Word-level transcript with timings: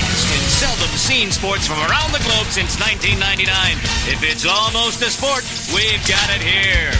Finest 0.00 0.34
in 0.34 0.40
seldom 0.50 0.96
seen 0.96 1.30
sports 1.30 1.66
from 1.66 1.78
around 1.78 2.12
the 2.12 2.18
globe 2.24 2.46
since 2.46 2.78
1999. 2.80 3.76
If 4.12 4.22
it's 4.22 4.46
almost 4.46 5.00
a 5.02 5.06
sport, 5.10 5.44
we've 5.74 6.00
got 6.06 6.28
it 6.36 6.42
here. 6.42 6.92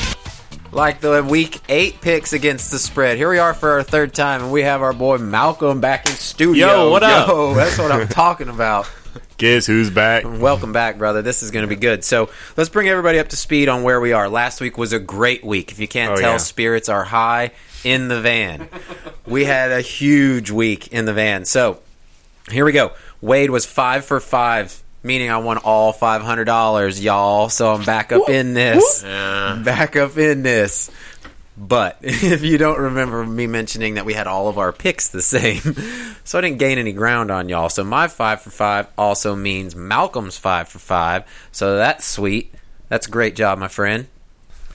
Like 0.73 1.01
the 1.01 1.23
week 1.29 1.61
eight 1.69 2.01
picks 2.01 2.33
against 2.33 2.71
the 2.71 2.79
spread. 2.79 3.17
Here 3.17 3.31
we 3.31 3.39
are 3.39 3.55
for 3.55 3.71
our 3.73 3.83
third 3.83 4.15
time, 4.15 4.43
and 4.45 4.53
we 4.53 4.63
have 4.63 4.83
our 4.83 4.93
boy 4.93 5.19
Malcolm 5.19 5.81
back 5.81 6.07
in 6.07 6.13
studio. 6.13 6.67
Yo, 6.67 6.91
what 6.91 7.03
up? 7.03 7.29
Yo, 7.29 7.55
that's 7.55 7.79
what 7.79 7.93
I'm 7.93 8.09
talking 8.09 8.49
about. 8.49 8.91
Guess 9.39 9.67
who's 9.67 9.91
back? 9.91 10.25
Welcome 10.25 10.73
back, 10.73 10.97
brother. 10.99 11.21
This 11.23 11.43
is 11.43 11.51
going 11.51 11.63
to 11.63 11.69
be 11.69 11.77
good. 11.79 12.05
So 12.05 12.31
let's 12.57 12.71
bring 12.71 12.89
everybody 12.89 13.19
up 13.19 13.29
to 13.29 13.37
speed 13.37 13.69
on 13.69 13.83
where 13.83 14.01
we 14.01 14.13
are. 14.13 14.29
Last 14.31 14.61
week 14.63 14.79
was 14.79 14.93
a 14.95 14.99
great 14.99 15.45
week. 15.45 15.71
If 15.73 15.79
you 15.79 15.87
can't 15.89 16.13
Oh, 16.13 16.17
tell, 16.17 16.33
yeah. 16.33 16.37
spirits 16.39 16.89
are 16.89 17.05
high 17.05 17.51
in 17.85 18.09
the 18.09 18.21
van. 18.21 18.69
we 19.27 19.45
had 19.45 19.73
a 19.73 19.81
huge 19.83 20.51
week 20.51 20.89
in 20.89 21.05
the 21.05 21.13
van. 21.13 21.45
So 21.45 21.81
here 22.51 22.65
we 22.65 22.73
go. 22.73 22.93
Wade 23.21 23.51
was 23.51 23.67
five 23.67 24.05
for 24.05 24.21
five, 24.21 24.83
meaning 25.03 25.31
I 25.31 25.39
won 25.39 25.59
all 25.59 25.93
five 25.93 26.23
hundred 26.23 26.45
dollars, 26.45 27.03
y'all. 27.03 27.49
So 27.49 27.73
I'm 27.73 27.85
back 27.85 28.13
up 28.13 28.29
in 28.29 28.55
this. 28.55 29.03
Back 29.65 29.97
up 29.97 30.17
in 30.17 30.43
this. 30.43 30.91
But 31.59 31.99
if 32.03 32.43
you 32.43 32.59
don't 32.59 32.79
remember 32.79 33.25
me 33.25 33.47
mentioning 33.47 33.95
that 33.95 34.05
we 34.05 34.13
had 34.13 34.27
all 34.27 34.49
of 34.49 34.59
our 34.59 34.73
picks 34.73 35.09
the 35.09 35.23
same, 35.23 35.75
so 36.25 36.39
I 36.39 36.43
didn't 36.43 36.59
gain 36.59 36.79
any 36.79 36.93
ground 36.93 37.31
on 37.31 37.49
y'all. 37.49 37.69
So 37.69 37.83
my 37.83 38.09
five 38.09 38.43
for 38.43 38.51
five 38.51 38.89
also 38.99 39.35
means 39.35 39.75
Malcolm's 39.75 40.37
five 40.37 40.69
for 40.69 40.79
five. 40.79 41.25
So 41.53 41.77
that's 41.77 42.05
sweet. 42.05 42.53
That's 42.89 43.07
a 43.07 43.11
great 43.11 43.35
job, 43.37 43.59
my 43.59 43.69
friend. 43.69 44.07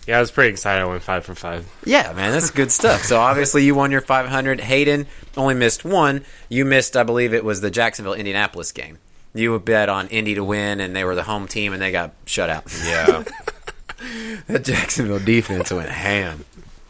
Yeah, 0.08 0.18
I 0.18 0.20
was 0.20 0.32
pretty 0.32 0.50
excited. 0.50 0.82
I 0.82 0.86
went 0.86 1.04
five 1.04 1.24
for 1.26 1.36
five. 1.36 1.68
Yeah, 1.86 2.12
man, 2.14 2.32
that's 2.32 2.50
good 2.50 2.72
stuff. 2.72 3.04
So 3.04 3.20
obviously 3.20 3.64
you 3.64 3.76
won 3.76 3.92
your 3.92 4.02
500. 4.02 4.60
Hayden 4.60 5.06
only 5.38 5.54
missed 5.54 5.86
one. 5.86 6.26
You 6.50 6.66
missed, 6.66 6.98
I 6.98 7.04
believe 7.04 7.34
it 7.34 7.44
was 7.46 7.62
the 7.62 7.70
Jacksonville 7.72 8.14
Indianapolis 8.16 8.72
game. 8.72 8.98
You 9.34 9.52
would 9.52 9.64
bet 9.64 9.90
on 9.90 10.08
Indy 10.08 10.36
to 10.36 10.44
win, 10.44 10.80
and 10.82 10.96
they 10.96 11.04
were 11.06 11.16
the 11.16 11.24
home 11.24 11.48
team, 11.48 11.72
and 11.72 11.82
they 11.82 11.92
got 11.92 12.12
shut 12.26 12.50
out. 12.50 12.64
Yeah. 12.86 13.24
that 14.48 14.66
Jacksonville 14.66 15.20
defense 15.20 15.72
went 15.72 15.90
ham, 15.90 16.44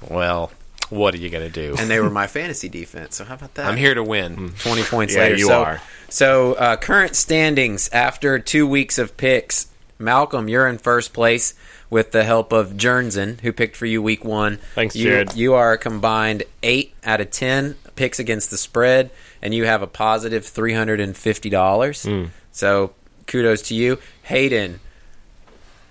well, 0.09 0.51
what 0.89 1.13
are 1.13 1.17
you 1.17 1.29
gonna 1.29 1.49
do? 1.49 1.75
and 1.77 1.89
they 1.89 1.99
were 1.99 2.09
my 2.09 2.27
fantasy 2.27 2.67
defense. 2.69 3.15
So 3.17 3.25
how 3.25 3.35
about 3.35 3.53
that? 3.55 3.65
I'm 3.67 3.77
here 3.77 3.93
to 3.93 4.03
win. 4.03 4.53
20 4.59 4.83
points 4.83 5.13
Yeah, 5.13 5.21
later. 5.21 5.35
you 5.37 5.47
so, 5.47 5.63
are. 5.63 5.81
So, 6.09 6.53
uh, 6.55 6.75
current 6.77 7.15
standings 7.15 7.89
after 7.89 8.39
two 8.39 8.67
weeks 8.67 8.97
of 8.97 9.15
picks. 9.17 9.67
Malcolm, 10.01 10.47
you're 10.47 10.67
in 10.67 10.77
first 10.77 11.13
place 11.13 11.53
with 11.89 12.11
the 12.11 12.23
help 12.23 12.51
of 12.51 12.71
Jernsen, 12.71 13.39
who 13.41 13.53
picked 13.53 13.75
for 13.75 13.85
you 13.85 14.01
week 14.01 14.25
one. 14.25 14.57
Thanks, 14.75 14.95
you, 14.95 15.05
Jared. 15.05 15.35
You 15.35 15.53
are 15.53 15.77
combined 15.77 16.43
eight 16.63 16.93
out 17.03 17.21
of 17.21 17.31
ten 17.31 17.75
picks 17.95 18.19
against 18.19 18.51
the 18.51 18.57
spread, 18.57 19.11
and 19.41 19.53
you 19.53 19.65
have 19.65 19.81
a 19.81 19.87
positive 19.87 20.45
three 20.45 20.73
hundred 20.73 20.99
and 20.99 21.15
fifty 21.15 21.49
dollars. 21.49 22.03
Hmm. 22.03 22.25
So, 22.51 22.93
kudos 23.27 23.61
to 23.63 23.75
you, 23.75 23.99
Hayden. 24.23 24.79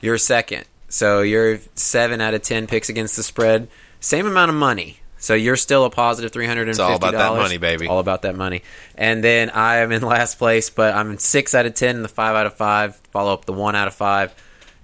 You're 0.01 0.19
second. 0.19 0.65
So 0.89 1.23
you're 1.23 1.61
seven 1.75 2.21
out 2.21 2.35
of 2.35 2.43
ten 2.43 2.67
picks 2.67 2.89
against 2.89 3.17
the 3.17 3.23
spread. 3.23 3.69
Same 4.01 4.27
amount 4.27 4.51
of 4.51 4.57
money. 4.57 5.00
So 5.21 5.35
you're 5.35 5.57
still 5.57 5.85
a 5.85 5.91
positive 5.91 6.33
three 6.33 6.47
hundred 6.47 6.69
and 6.69 6.77
fifty 6.77 6.91
all 6.91 6.97
about 6.97 7.13
that 7.13 7.37
money, 7.37 7.59
baby. 7.59 7.87
All 7.87 7.99
about 8.01 8.23
that 8.23 8.35
money. 8.35 8.63
And 8.97 9.23
then 9.23 9.51
I 9.51 9.77
am 9.79 9.93
in 9.93 10.03
last 10.03 10.39
place, 10.39 10.71
but 10.71 10.95
I'm 10.95 11.13
in 11.13 11.19
six 11.19 11.55
out 11.55 11.67
of 11.67 11.75
ten, 11.75 11.97
and 11.97 12.05
the 12.05 12.09
five 12.09 12.35
out 12.35 12.47
of 12.47 12.55
five. 12.55 12.97
Follow 13.13 13.33
up 13.33 13.45
the 13.45 13.53
one 13.53 13.77
out 13.77 13.87
of 13.87 13.95
five. 13.95 14.35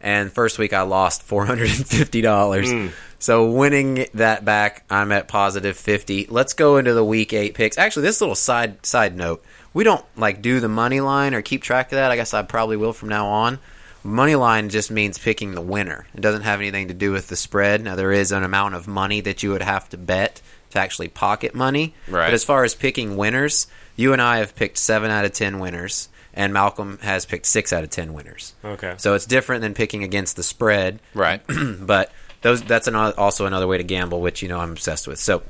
And 0.01 0.31
first 0.31 0.59
week 0.59 0.73
I 0.73 0.83
lost 0.83 1.23
four 1.23 1.47
hundred 1.47 1.71
and 1.71 1.87
fifty 1.87 2.21
dollars. 2.21 2.71
Mm. 2.71 2.93
So 3.19 3.51
winning 3.51 4.07
that 4.13 4.45
back, 4.45 4.85
I'm 4.91 5.11
at 5.11 5.27
positive 5.27 5.77
fifty. 5.77 6.27
Let's 6.27 6.53
go 6.53 6.77
into 6.77 6.93
the 6.93 7.05
week 7.05 7.33
eight 7.33 7.55
picks. 7.55 7.79
Actually, 7.79 8.03
this 8.03 8.21
little 8.21 8.37
side 8.37 8.85
side 8.85 9.17
note: 9.17 9.43
we 9.73 9.85
don't 9.85 10.05
like 10.17 10.43
do 10.43 10.61
the 10.61 10.69
money 10.69 11.01
line 11.01 11.35
or 11.35 11.41
keep 11.41 11.63
track 11.63 11.87
of 11.87 11.97
that. 11.97 12.11
I 12.11 12.17
guess 12.17 12.35
I 12.35 12.43
probably 12.43 12.77
will 12.77 12.93
from 12.93 13.09
now 13.09 13.27
on. 13.27 13.59
Money 14.07 14.37
line 14.37 14.69
just 14.69 14.91
means 14.91 15.19
picking 15.19 15.55
the 15.55 15.61
winner. 15.61 16.07
It 16.15 16.21
doesn't 16.21 16.43
have 16.43 16.61
anything 16.61 16.89
to 16.89 16.95
do 16.95 17.11
with 17.13 17.29
the 17.29 17.37
spread. 17.37 17.83
Now 17.83 17.97
there 17.97 18.13
is 18.13 18.33
an 18.33 18.45
amount 18.45 18.75
of 18.75 18.87
money 18.87 19.21
that 19.23 19.43
you 19.43 19.51
would 19.51 19.63
have 19.63 19.89
to 19.91 19.97
bet 19.99 20.41
to 20.71 20.79
actually 20.79 21.09
pocket 21.09 21.55
money. 21.55 21.95
Right. 22.09 22.27
But 22.27 22.35
as 22.35 22.45
far 22.45 22.65
as 22.65 22.75
picking 22.75 23.17
winners, 23.17 23.67
you 23.97 24.13
and 24.13 24.23
I 24.23 24.39
have 24.39 24.55
picked 24.55 24.79
seven 24.79 25.11
out 25.11 25.25
of 25.25 25.33
ten 25.33 25.59
winners, 25.59 26.09
and 26.35 26.53
Malcolm 26.53 26.99
has 27.03 27.27
picked 27.27 27.47
six 27.47 27.73
out 27.73 27.85
of 27.85 27.91
ten 27.91 28.13
winners. 28.15 28.55
Okay. 28.65 28.95
So 28.99 29.15
it's 29.15 29.27
different 29.27 29.63
than 29.63 29.75
picking 29.75 30.05
against 30.05 30.37
the 30.37 30.43
spread, 30.43 31.01
Right. 31.15 31.43
but 31.81 32.13
those 32.43 32.63
that's 32.63 32.87
an, 32.87 32.95
also 32.95 33.47
another 33.47 33.67
way 33.67 33.79
to 33.79 33.85
gamble, 33.85 34.21
which 34.21 34.43
you 34.43 34.49
know 34.49 34.61
I'm 34.61 34.71
obsessed 34.73 35.09
with. 35.09 35.19
So 35.19 35.43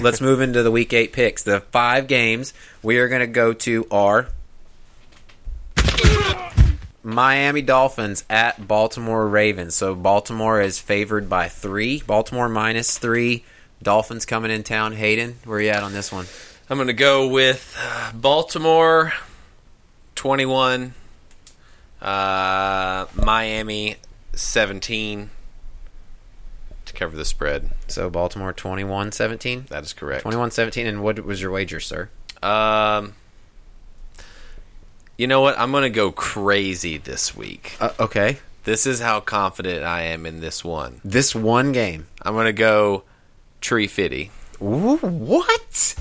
let's 0.00 0.20
move 0.22 0.40
into 0.40 0.62
the 0.62 0.70
week 0.70 0.92
eight 0.92 1.12
picks. 1.12 1.42
The 1.42 1.60
five 1.60 2.06
games 2.06 2.54
we 2.82 2.98
are 2.98 3.08
going 3.08 3.20
to 3.20 3.26
go 3.26 3.52
to 3.52 3.86
are 3.90 4.28
Miami 7.04 7.60
Dolphins 7.62 8.24
at 8.30 8.66
Baltimore 8.66 9.28
Ravens. 9.28 9.74
So 9.74 9.94
Baltimore 9.94 10.60
is 10.60 10.78
favored 10.78 11.28
by 11.28 11.48
three. 11.48 12.02
Baltimore 12.06 12.48
minus 12.48 12.98
three. 12.98 13.44
Dolphins 13.82 14.24
coming 14.24 14.50
in 14.50 14.62
town. 14.62 14.94
Hayden, 14.94 15.36
where 15.44 15.60
you 15.60 15.68
at 15.68 15.82
on 15.82 15.92
this 15.92 16.10
one? 16.10 16.26
I'm 16.70 16.78
gonna 16.78 16.94
go 16.94 17.28
with 17.28 17.76
uh, 17.78 18.12
Baltimore 18.14 19.12
21, 20.14 20.94
uh, 22.00 23.04
Miami 23.14 23.96
17 24.32 25.30
to 26.86 26.92
cover 26.94 27.16
the 27.16 27.24
spread. 27.24 27.70
So 27.88 28.08
Baltimore 28.08 28.54
21-17? 28.54 29.68
That 29.68 29.84
is 29.84 29.92
correct. 29.92 30.24
21-17 30.24 30.86
and 30.86 31.02
what 31.02 31.22
was 31.24 31.42
your 31.42 31.50
wager, 31.50 31.80
sir? 31.80 32.08
Um, 32.42 33.14
you 35.16 35.26
know 35.26 35.40
what? 35.40 35.58
I'm 35.58 35.72
gonna 35.72 35.90
go 35.90 36.10
crazy 36.12 36.98
this 36.98 37.36
week. 37.36 37.76
Uh, 37.80 37.90
okay. 38.00 38.38
This 38.64 38.86
is 38.86 39.00
how 39.00 39.20
confident 39.20 39.84
I 39.84 40.02
am 40.02 40.24
in 40.26 40.40
this 40.40 40.64
one. 40.64 41.00
This 41.04 41.34
one 41.34 41.72
game. 41.72 42.06
I'm 42.22 42.34
gonna 42.34 42.52
go 42.52 43.04
tree 43.60 43.86
fitty. 43.86 44.30
Ooh, 44.62 44.96
what? 44.96 45.94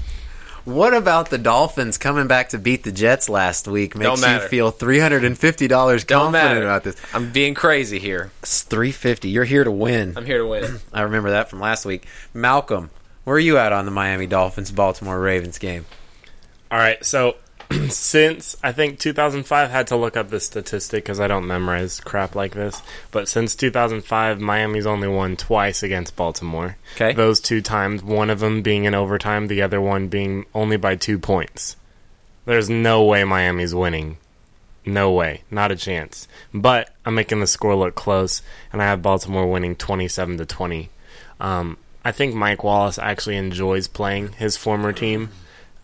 What 0.66 0.94
about 0.94 1.30
the 1.30 1.38
Dolphins 1.38 1.98
coming 1.98 2.28
back 2.28 2.50
to 2.50 2.58
beat 2.58 2.84
the 2.84 2.92
Jets 2.94 3.28
last 3.28 3.68
week 3.68 3.98
makes 3.98 4.26
you 4.26 4.40
feel 4.40 4.72
three 4.72 5.00
hundred 5.00 5.26
and 5.26 5.38
fifty 5.38 5.68
dollars 5.68 6.06
Don't 6.06 6.32
confident 6.32 6.54
matter 6.54 6.64
about 6.64 6.84
this? 6.86 6.96
I'm 7.14 7.32
being 7.34 7.54
crazy 7.54 8.00
here. 8.00 8.32
It's 8.42 8.62
three 8.62 8.94
fifty. 8.94 9.30
You're 9.30 9.44
here 9.44 9.66
to 9.66 9.72
win. 9.72 10.14
I'm 10.16 10.26
here 10.26 10.38
to 10.38 10.48
win. 10.48 10.80
I 10.94 11.02
remember 11.02 11.32
that 11.32 11.50
from 11.50 11.60
last 11.60 11.86
week. 11.86 12.08
Malcolm, 12.34 12.92
where 13.26 13.36
are 13.36 13.40
you 13.40 13.58
at 13.58 13.74
on 13.74 13.84
the 13.84 13.92
Miami 13.92 14.26
Dolphins 14.26 14.72
Baltimore 14.72 15.20
Ravens 15.20 15.58
game? 15.58 15.86
All 16.72 16.80
right. 16.80 17.04
So 17.04 17.36
since 17.90 18.56
I 18.64 18.72
think 18.72 19.00
2005 19.00 19.70
had 19.70 19.88
to 19.88 19.96
look 19.96 20.18
up 20.18 20.30
this 20.30 20.46
statistic 20.46 21.04
because 21.04 21.20
I 21.20 21.28
don't 21.28 21.48
memorize 21.48 22.00
crap 22.00 22.36
like 22.36 22.54
this. 22.54 22.82
But 23.12 23.28
since 23.28 23.56
2005, 23.56 24.40
Miami's 24.40 24.86
only 24.86 25.08
won 25.08 25.36
twice 25.36 25.84
against 25.84 26.16
Baltimore. 26.16 26.78
Okay. 26.96 27.14
Those 27.14 27.40
two 27.40 27.62
times, 27.62 28.04
one 28.04 28.30
of 28.30 28.40
them 28.40 28.62
being 28.62 28.86
in 28.86 28.96
overtime, 28.96 29.48
the 29.48 29.62
other 29.62 29.82
one 29.82 30.08
being 30.08 30.46
only 30.54 30.78
by 30.78 30.96
two 30.96 31.20
points. 31.20 31.76
There's 32.46 32.70
no 32.70 33.04
way 33.04 33.24
Miami's 33.24 33.74
winning. 33.74 34.18
No 34.86 35.12
way. 35.12 35.44
Not 35.50 35.72
a 35.72 35.76
chance. 35.78 36.28
But 36.54 36.90
I'm 37.06 37.16
making 37.16 37.40
the 37.40 37.48
score 37.48 37.76
look 37.76 37.96
close, 37.96 38.42
and 38.72 38.82
I 38.82 38.86
have 38.86 39.02
Baltimore 39.02 39.50
winning 39.50 39.76
27 39.76 40.38
to 40.38 40.46
20. 40.46 40.90
Um, 41.40 41.78
I 42.04 42.12
think 42.12 42.36
Mike 42.36 42.64
Wallace 42.64 43.00
actually 43.00 43.38
enjoys 43.38 43.88
playing 43.88 44.34
his 44.34 44.58
former 44.58 44.92
team. 44.92 45.30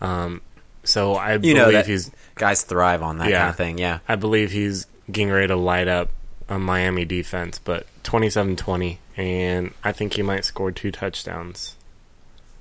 Um, 0.00 0.42
so 0.84 1.14
I 1.14 1.34
You 1.34 1.38
believe 1.40 1.56
know 1.56 1.72
that 1.72 1.86
he's 1.86 2.10
guys 2.36 2.62
thrive 2.62 3.02
on 3.02 3.18
that 3.18 3.28
Yeah. 3.28 3.38
kind 3.40 3.50
of 3.50 3.56
thing. 3.56 3.78
Yeah. 3.78 3.98
I 4.08 4.16
believe 4.16 4.50
he's 4.50 4.86
getting 5.10 5.30
ready 5.30 5.48
to 5.48 5.56
light 5.56 5.88
up 5.88 6.08
a 6.48 6.58
Miami 6.58 7.04
defense, 7.04 7.58
but 7.62 7.86
27-20 8.04 8.98
and 9.16 9.72
I 9.84 9.92
think 9.92 10.14
he 10.14 10.22
might 10.22 10.44
score 10.44 10.72
two 10.72 10.90
touchdowns. 10.90 11.76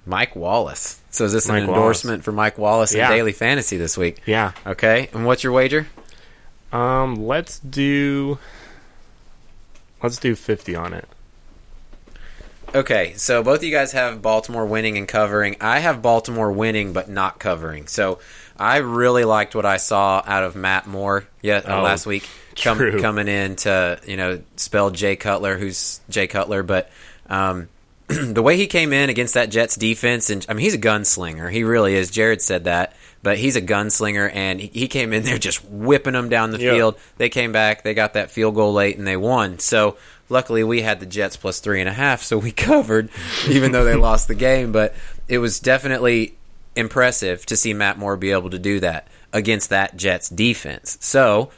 Mike 0.06 0.36
Wallace. 0.36 1.00
So 1.12 1.25
is 1.25 1.33
this 1.33 1.48
Mike 1.48 1.62
an 1.63 1.68
Wallace. 1.68 1.77
endorsement 1.80 2.24
for 2.24 2.31
Mike 2.31 2.57
Wallace 2.57 2.94
in 2.94 3.07
daily 3.07 3.31
fantasy 3.31 3.77
this 3.77 3.98
week? 3.98 4.18
Yeah. 4.25 4.51
Okay. 4.66 5.10
And 5.13 5.25
what's 5.25 5.44
your 5.44 5.54
wager? 5.54 5.88
Um 6.71 7.16
let's 7.27 7.60
do 7.60 8.38
let's 10.04 10.18
do 10.18 10.36
50 10.36 10.75
on 10.75 10.94
it. 10.94 11.07
Okay, 12.75 13.13
so 13.16 13.42
both 13.44 13.57
of 13.60 13.63
you 13.63 13.71
guys 13.71 13.94
have 13.94 14.21
Baltimore 14.21 14.66
winning 14.66 14.98
and 14.98 15.07
covering. 15.07 15.56
I 15.60 15.80
have 15.80 16.01
Baltimore 16.01 16.51
winning 16.51 16.94
but 16.94 17.10
not 17.10 17.39
covering. 17.39 17.88
So 17.88 18.19
I 18.57 18.77
really 18.77 19.24
liked 19.24 19.56
what 19.56 19.66
I 19.66 19.77
saw 19.77 20.21
out 20.25 20.44
of 20.44 20.56
Matt 20.56 20.86
Moore 20.86 21.27
yet 21.42 21.68
uh, 21.68 21.80
Oh, 21.80 21.81
last 21.81 22.06
week 22.06 22.27
com- 22.62 23.00
coming 23.00 23.27
in 23.27 23.56
to 23.57 24.00
you 24.06 24.18
know 24.18 24.42
spell 24.56 24.92
Jay 24.92 25.16
Cutler, 25.16 25.57
who's 25.57 26.00
Jay 26.10 26.27
Cutler, 26.27 26.62
but 26.62 26.92
um, 27.27 27.69
the 28.34 28.42
way 28.42 28.58
he 28.58 28.68
came 28.68 28.92
in 28.92 29.10
against 29.10 29.36
that 29.36 29.50
Jets 29.50 29.76
defense, 29.76 30.30
and 30.30 30.46
I 30.50 30.54
mean 30.54 30.64
he's 30.64 30.74
a 30.74 30.80
gunslinger. 30.80 31.52
He 31.52 31.64
really 31.64 31.94
is. 31.96 32.10
Jared 32.10 32.42
said 32.42 32.64
that, 32.66 32.96
but 33.24 33.38
he's 33.38 33.56
a 33.56 33.62
gunslinger, 33.62 34.30
and 34.34 34.60
he, 34.60 34.68
he 34.68 34.88
came 34.88 35.14
in 35.14 35.24
there 35.26 35.38
just 35.38 35.64
whipping 35.66 36.14
them 36.14 36.28
down 36.30 36.52
the 36.52 36.60
Yeah. 36.60 36.74
field. 36.74 36.98
They 37.18 37.30
came 37.30 37.52
back, 37.52 37.84
they 37.84 37.94
got 37.94 38.14
that 38.14 38.32
field 38.32 38.56
goal 38.56 38.74
late, 38.74 38.98
and 38.98 39.06
they 39.08 39.16
won. 39.18 39.60
So 39.60 39.98
luckily 40.28 40.64
we 40.64 40.82
had 40.82 41.00
the 41.00 41.06
Jets 41.06 41.38
plus 41.38 41.60
three 41.60 41.80
and 41.80 41.88
a 41.90 41.94
half, 41.94 42.24
so 42.24 42.38
we 42.38 42.52
covered, 42.70 43.10
even 43.48 43.72
though 43.72 43.84
they 43.86 43.96
lost 44.10 44.28
the 44.28 44.36
game. 44.36 44.72
But 44.72 44.96
it 45.28 45.38
was 45.38 45.60
definitely 45.60 46.36
impressive 46.76 47.46
to 47.48 47.56
see 47.58 47.74
Matt 47.74 47.98
Moore 48.00 48.18
be 48.18 48.32
able 48.32 48.50
to 48.50 48.60
do 48.60 48.80
that 48.80 49.08
against 49.34 49.70
that 49.70 49.96
Jets 49.98 50.30
defense. 50.30 50.98
So 51.02 51.52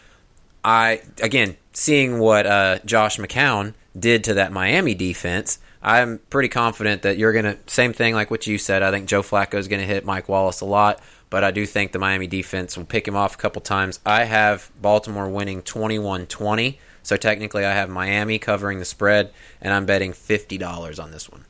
I 0.66 1.02
again 1.24 1.56
seeing 1.74 2.20
what 2.20 2.46
uh, 2.46 2.80
Josh 2.86 3.18
McCown 3.18 3.74
did 3.98 4.26
to 4.26 4.36
that 4.36 4.52
Miami 4.52 4.96
defense. 4.96 5.60
I'm 5.84 6.20
pretty 6.30 6.50
confident 6.50 7.02
that 7.04 7.18
you're 7.18 7.34
gonna 7.34 7.58
same 7.68 7.94
thing 7.94 8.14
like 8.14 8.30
what 8.30 8.46
you 8.48 8.58
said. 8.58 8.84
I 8.84 8.92
think 8.92 9.08
Joe 9.08 9.24
Flacco 9.24 9.56
is 9.56 9.68
gonna 9.68 9.84
hit 9.84 10.06
Mike 10.06 10.30
Wallace 10.30 10.62
a 10.62 10.66
lot, 10.66 11.02
but 11.30 11.44
I 11.44 11.52
do 11.52 11.66
think 11.66 11.92
the 11.92 12.00
Miami 12.00 12.28
defense 12.28 12.78
will 12.78 12.86
pick 12.86 13.08
him 13.08 13.16
off 13.16 13.36
a 13.36 13.38
couple 13.38 13.62
times. 13.62 14.00
I 14.06 14.26
have 14.26 14.72
Baltimore 14.80 15.30
winning 15.30 15.64
21-20, 15.64 16.78
so 17.04 17.18
technically 17.18 17.66
I 17.66 17.74
have 17.74 17.90
Miami 17.90 18.38
covering 18.38 18.80
the 18.80 18.86
spread, 18.86 19.32
and 19.62 19.74
I'm 19.74 19.86
betting 19.86 20.14
fifty 20.14 20.58
dollars 20.58 21.00
on 21.00 21.12
this 21.12 21.30
one. 21.30 21.46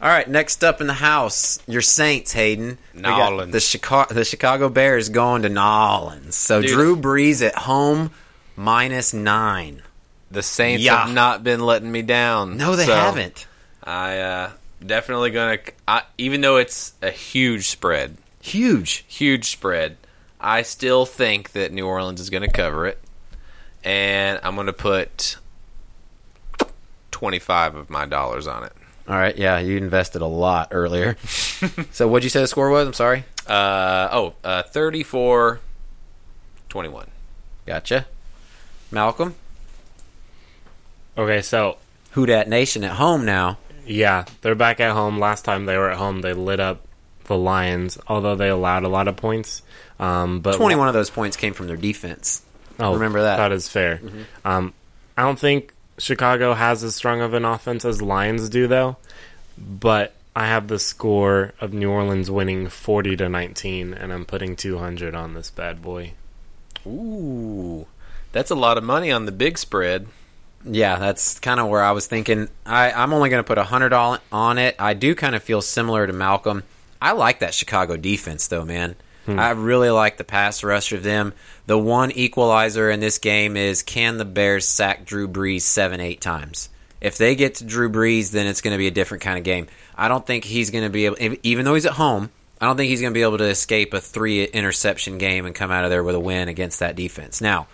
All 0.00 0.10
right, 0.10 0.28
next 0.28 0.62
up 0.62 0.82
in 0.82 0.86
the 0.86 0.92
house, 0.92 1.60
your 1.66 1.80
Saints, 1.80 2.32
Hayden. 2.32 2.76
Nolans. 2.92 3.52
The 3.52 3.60
Chicago, 3.60 4.12
the 4.12 4.26
Chicago 4.26 4.68
Bears 4.68 5.08
going 5.08 5.42
to 5.42 5.48
Nolans. 5.48 6.36
So 6.36 6.60
Dude. 6.60 6.72
Drew 6.72 6.94
Brees 6.94 7.44
at 7.44 7.54
home 7.54 8.10
minus 8.56 9.12
nine. 9.14 9.82
The 10.30 10.42
Saints 10.42 10.82
Yeah. 10.82 11.04
have 11.06 11.14
not 11.14 11.44
been 11.44 11.60
letting 11.60 11.90
me 11.92 12.02
down. 12.02 12.56
No, 12.56 12.74
they 12.76 12.86
So, 12.86 12.94
haven't. 12.94 13.46
I 13.82 14.18
uh, 14.18 14.50
definitely 14.84 15.30
gonna. 15.30 15.58
I, 15.86 16.02
even 16.18 16.40
though 16.40 16.56
it's 16.56 16.92
a 17.02 17.10
huge 17.10 17.68
spread, 17.68 18.16
Huge. 18.40 19.04
huge 19.06 19.50
spread, 19.50 19.96
I 20.40 20.62
still 20.62 21.06
think 21.06 21.52
that 21.52 21.72
New 21.72 21.86
Orleans 21.86 22.20
is 22.20 22.30
gonna 22.30 22.50
cover 22.50 22.86
it, 22.86 22.98
and 23.84 24.40
I'm 24.42 24.56
gonna 24.56 24.72
put 24.72 25.36
twenty 27.10 27.38
five 27.38 27.74
of 27.76 27.90
my 27.90 28.06
dollars 28.06 28.46
on 28.46 28.64
it. 28.64 28.72
All 29.06 29.16
right, 29.16 29.36
yeah, 29.36 29.58
you 29.58 29.76
invested 29.76 30.22
a 30.22 30.26
lot 30.26 30.68
earlier. 30.70 31.16
so 31.92 32.08
what'd 32.08 32.24
you 32.24 32.30
say 32.30 32.40
the 32.40 32.46
score 32.46 32.70
was? 32.70 32.86
I'm 32.86 32.94
sorry. 32.94 33.24
Uh, 33.46 34.08
oh, 34.10 34.34
uh, 34.42 34.62
34 34.62 35.60
21. 36.70 37.06
Gotcha. 37.66 38.06
Malcolm, 38.94 39.34
Okay, 41.16 41.42
so 41.42 41.76
who 42.12 42.26
dat 42.26 42.48
nation 42.48 42.82
at 42.84 42.92
home 42.92 43.24
now? 43.24 43.58
yeah, 43.86 44.24
they're 44.40 44.54
back 44.54 44.80
at 44.80 44.92
home. 44.92 45.18
Last 45.18 45.44
time 45.44 45.66
they 45.66 45.76
were 45.76 45.90
at 45.90 45.96
home, 45.98 46.22
they 46.22 46.32
lit 46.32 46.58
up 46.60 46.80
the 47.24 47.36
Lions, 47.36 47.98
although 48.08 48.34
they 48.34 48.48
allowed 48.48 48.84
a 48.84 48.88
lot 48.88 49.08
of 49.08 49.16
points. 49.16 49.62
Um, 50.00 50.40
but 50.40 50.56
21 50.56 50.88
of 50.88 50.94
those 50.94 51.10
points 51.10 51.36
came 51.36 51.52
from 51.52 51.66
their 51.66 51.76
defense. 51.76 52.42
Oh, 52.80 52.94
Remember 52.94 53.22
that. 53.22 53.36
That 53.36 53.52
is 53.52 53.68
fair. 53.68 54.00
Um, 54.44 54.72
I 55.16 55.22
don't 55.22 55.38
think 55.38 55.72
Chicago 55.98 56.54
has 56.54 56.82
as 56.82 56.94
strong 56.96 57.20
of 57.20 57.34
an 57.34 57.44
offense 57.44 57.84
as 57.84 58.02
Lions 58.02 58.48
do, 58.48 58.66
though. 58.66 58.96
But 59.56 60.14
I 60.34 60.46
have 60.46 60.66
the 60.66 60.80
score 60.80 61.52
of 61.60 61.72
New 61.72 61.90
Orleans 61.90 62.28
winning 62.30 62.66
forty 62.68 63.14
to 63.16 63.28
nineteen, 63.28 63.94
and 63.94 64.12
I'm 64.12 64.24
putting 64.24 64.56
two 64.56 64.78
hundred 64.78 65.14
on 65.14 65.34
this 65.34 65.50
bad 65.50 65.80
boy. 65.80 66.14
Ooh, 66.86 67.86
that's 68.34 68.50
a 68.50 68.54
lot 68.54 68.76
of 68.76 68.84
money 68.84 69.10
on 69.10 69.24
the 69.24 69.32
big 69.32 69.56
spread. 69.56 70.06
Yeah, 70.66 70.98
that's 70.98 71.38
kind 71.40 71.60
of 71.60 71.68
where 71.68 71.82
I 71.82 71.92
was 71.92 72.06
thinking. 72.06 72.48
I, 72.66 72.90
I'm 72.90 73.12
only 73.12 73.30
going 73.30 73.42
to 73.42 73.46
put 73.46 73.58
a 73.58 73.64
hundred 73.64 73.92
on 73.92 74.18
on 74.32 74.58
it. 74.58 74.76
I 74.78 74.94
do 74.94 75.14
kind 75.14 75.34
of 75.34 75.42
feel 75.42 75.62
similar 75.62 76.06
to 76.06 76.12
Malcolm. 76.12 76.64
I 77.00 77.12
like 77.12 77.40
that 77.40 77.54
Chicago 77.54 77.96
defense, 77.96 78.48
though, 78.48 78.64
man. 78.64 78.96
Hmm. 79.26 79.38
I 79.38 79.50
really 79.50 79.90
like 79.90 80.16
the 80.16 80.24
pass 80.24 80.64
rush 80.64 80.92
of 80.92 81.02
them. 81.02 81.32
The 81.66 81.78
one 81.78 82.10
equalizer 82.10 82.90
in 82.90 83.00
this 83.00 83.18
game 83.18 83.56
is 83.56 83.82
can 83.82 84.18
the 84.18 84.24
Bears 84.24 84.66
sack 84.66 85.04
Drew 85.04 85.28
Brees 85.28 85.62
seven, 85.62 86.00
eight 86.00 86.20
times? 86.20 86.70
If 87.00 87.18
they 87.18 87.34
get 87.34 87.56
to 87.56 87.64
Drew 87.64 87.90
Brees, 87.90 88.30
then 88.30 88.46
it's 88.46 88.62
going 88.62 88.72
to 88.72 88.78
be 88.78 88.86
a 88.86 88.90
different 88.90 89.22
kind 89.22 89.38
of 89.38 89.44
game. 89.44 89.66
I 89.94 90.08
don't 90.08 90.26
think 90.26 90.44
he's 90.44 90.70
going 90.70 90.84
to 90.84 90.90
be 90.90 91.04
able, 91.04 91.16
even 91.42 91.64
though 91.64 91.74
he's 91.74 91.86
at 91.86 91.92
home. 91.92 92.30
I 92.60 92.66
don't 92.66 92.78
think 92.78 92.88
he's 92.88 93.02
going 93.02 93.12
to 93.12 93.18
be 93.18 93.22
able 93.22 93.38
to 93.38 93.44
escape 93.44 93.92
a 93.92 94.00
three 94.00 94.44
interception 94.44 95.18
game 95.18 95.44
and 95.44 95.54
come 95.54 95.70
out 95.70 95.84
of 95.84 95.90
there 95.90 96.02
with 96.02 96.14
a 96.14 96.20
win 96.20 96.48
against 96.48 96.80
that 96.80 96.96
defense. 96.96 97.42
Now, 97.42 97.66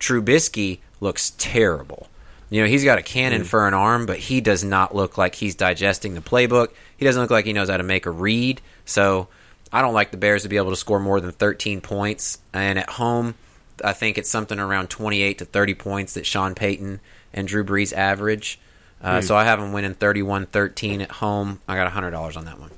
Trubisky 0.00 0.80
looks 1.00 1.30
terrible. 1.38 2.08
You 2.48 2.62
know, 2.62 2.68
he's 2.68 2.84
got 2.84 2.98
a 2.98 3.02
cannon 3.02 3.42
for 3.44 3.66
an 3.66 3.74
arm, 3.74 4.06
but 4.06 4.18
he 4.18 4.40
does 4.40 4.62
not 4.62 4.94
look 4.94 5.18
like 5.18 5.34
he's 5.34 5.54
digesting 5.56 6.14
the 6.14 6.20
playbook. 6.20 6.68
He 6.96 7.04
doesn't 7.04 7.20
look 7.20 7.30
like 7.30 7.44
he 7.44 7.52
knows 7.52 7.68
how 7.68 7.76
to 7.76 7.82
make 7.82 8.06
a 8.06 8.10
read. 8.10 8.60
So 8.84 9.26
I 9.72 9.82
don't 9.82 9.94
like 9.94 10.12
the 10.12 10.16
Bears 10.16 10.44
to 10.44 10.48
be 10.48 10.56
able 10.56 10.70
to 10.70 10.76
score 10.76 11.00
more 11.00 11.20
than 11.20 11.32
13 11.32 11.80
points. 11.80 12.38
And 12.52 12.78
at 12.78 12.88
home, 12.88 13.34
I 13.84 13.92
think 13.94 14.16
it's 14.16 14.30
something 14.30 14.58
around 14.60 14.90
28 14.90 15.38
to 15.38 15.44
30 15.44 15.74
points 15.74 16.14
that 16.14 16.24
Sean 16.24 16.54
Payton 16.54 17.00
and 17.34 17.48
Drew 17.48 17.64
Brees 17.64 17.92
average. 17.92 18.60
Uh, 19.02 19.20
So 19.22 19.36
I 19.36 19.44
have 19.44 19.58
them 19.60 19.72
winning 19.72 19.94
31 19.94 20.46
13 20.46 21.02
at 21.02 21.10
home. 21.10 21.60
I 21.66 21.74
got 21.74 21.92
$100 21.92 22.36
on 22.36 22.44
that 22.44 22.58
one. 22.60 22.70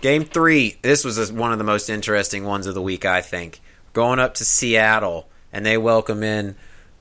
Game 0.00 0.24
three. 0.24 0.76
This 0.82 1.04
was 1.04 1.32
one 1.32 1.50
of 1.52 1.58
the 1.58 1.64
most 1.64 1.90
interesting 1.90 2.44
ones 2.44 2.66
of 2.68 2.74
the 2.74 2.82
week, 2.82 3.04
I 3.04 3.20
think. 3.20 3.60
Going 3.92 4.18
up 4.18 4.34
to 4.34 4.44
Seattle, 4.44 5.28
and 5.52 5.64
they 5.64 5.78
welcome 5.78 6.22
in 6.22 6.56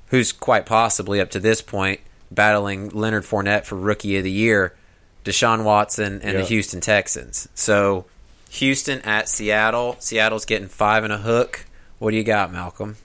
who's 0.07 0.31
quite 0.31 0.66
possibly 0.66 1.19
up 1.19 1.31
to 1.31 1.39
this 1.39 1.62
point 1.62 2.00
battling 2.31 2.89
Leonard 2.89 3.24
Fournette 3.24 3.66
for 3.66 3.75
Rookie 3.75 4.18
of 4.18 4.24
the 4.24 4.31
Year, 4.31 4.75
Deshaun 5.24 5.63
Watson 5.63 6.22
and 6.22 6.38
the 6.38 6.44
Houston 6.44 6.81
Texans. 6.81 7.48
So 7.54 8.06
Houston 8.51 9.01
at 9.01 9.30
Seattle. 9.30 9.95
Seattle's 10.00 10.45
getting 10.45 10.68
five 10.68 11.04
and 11.04 11.13
a 11.13 11.18
hook. 11.18 11.66
What 12.00 12.12
do 12.12 12.18
you 12.18 12.24
got, 12.24 12.51
Malcolm? 12.51 12.98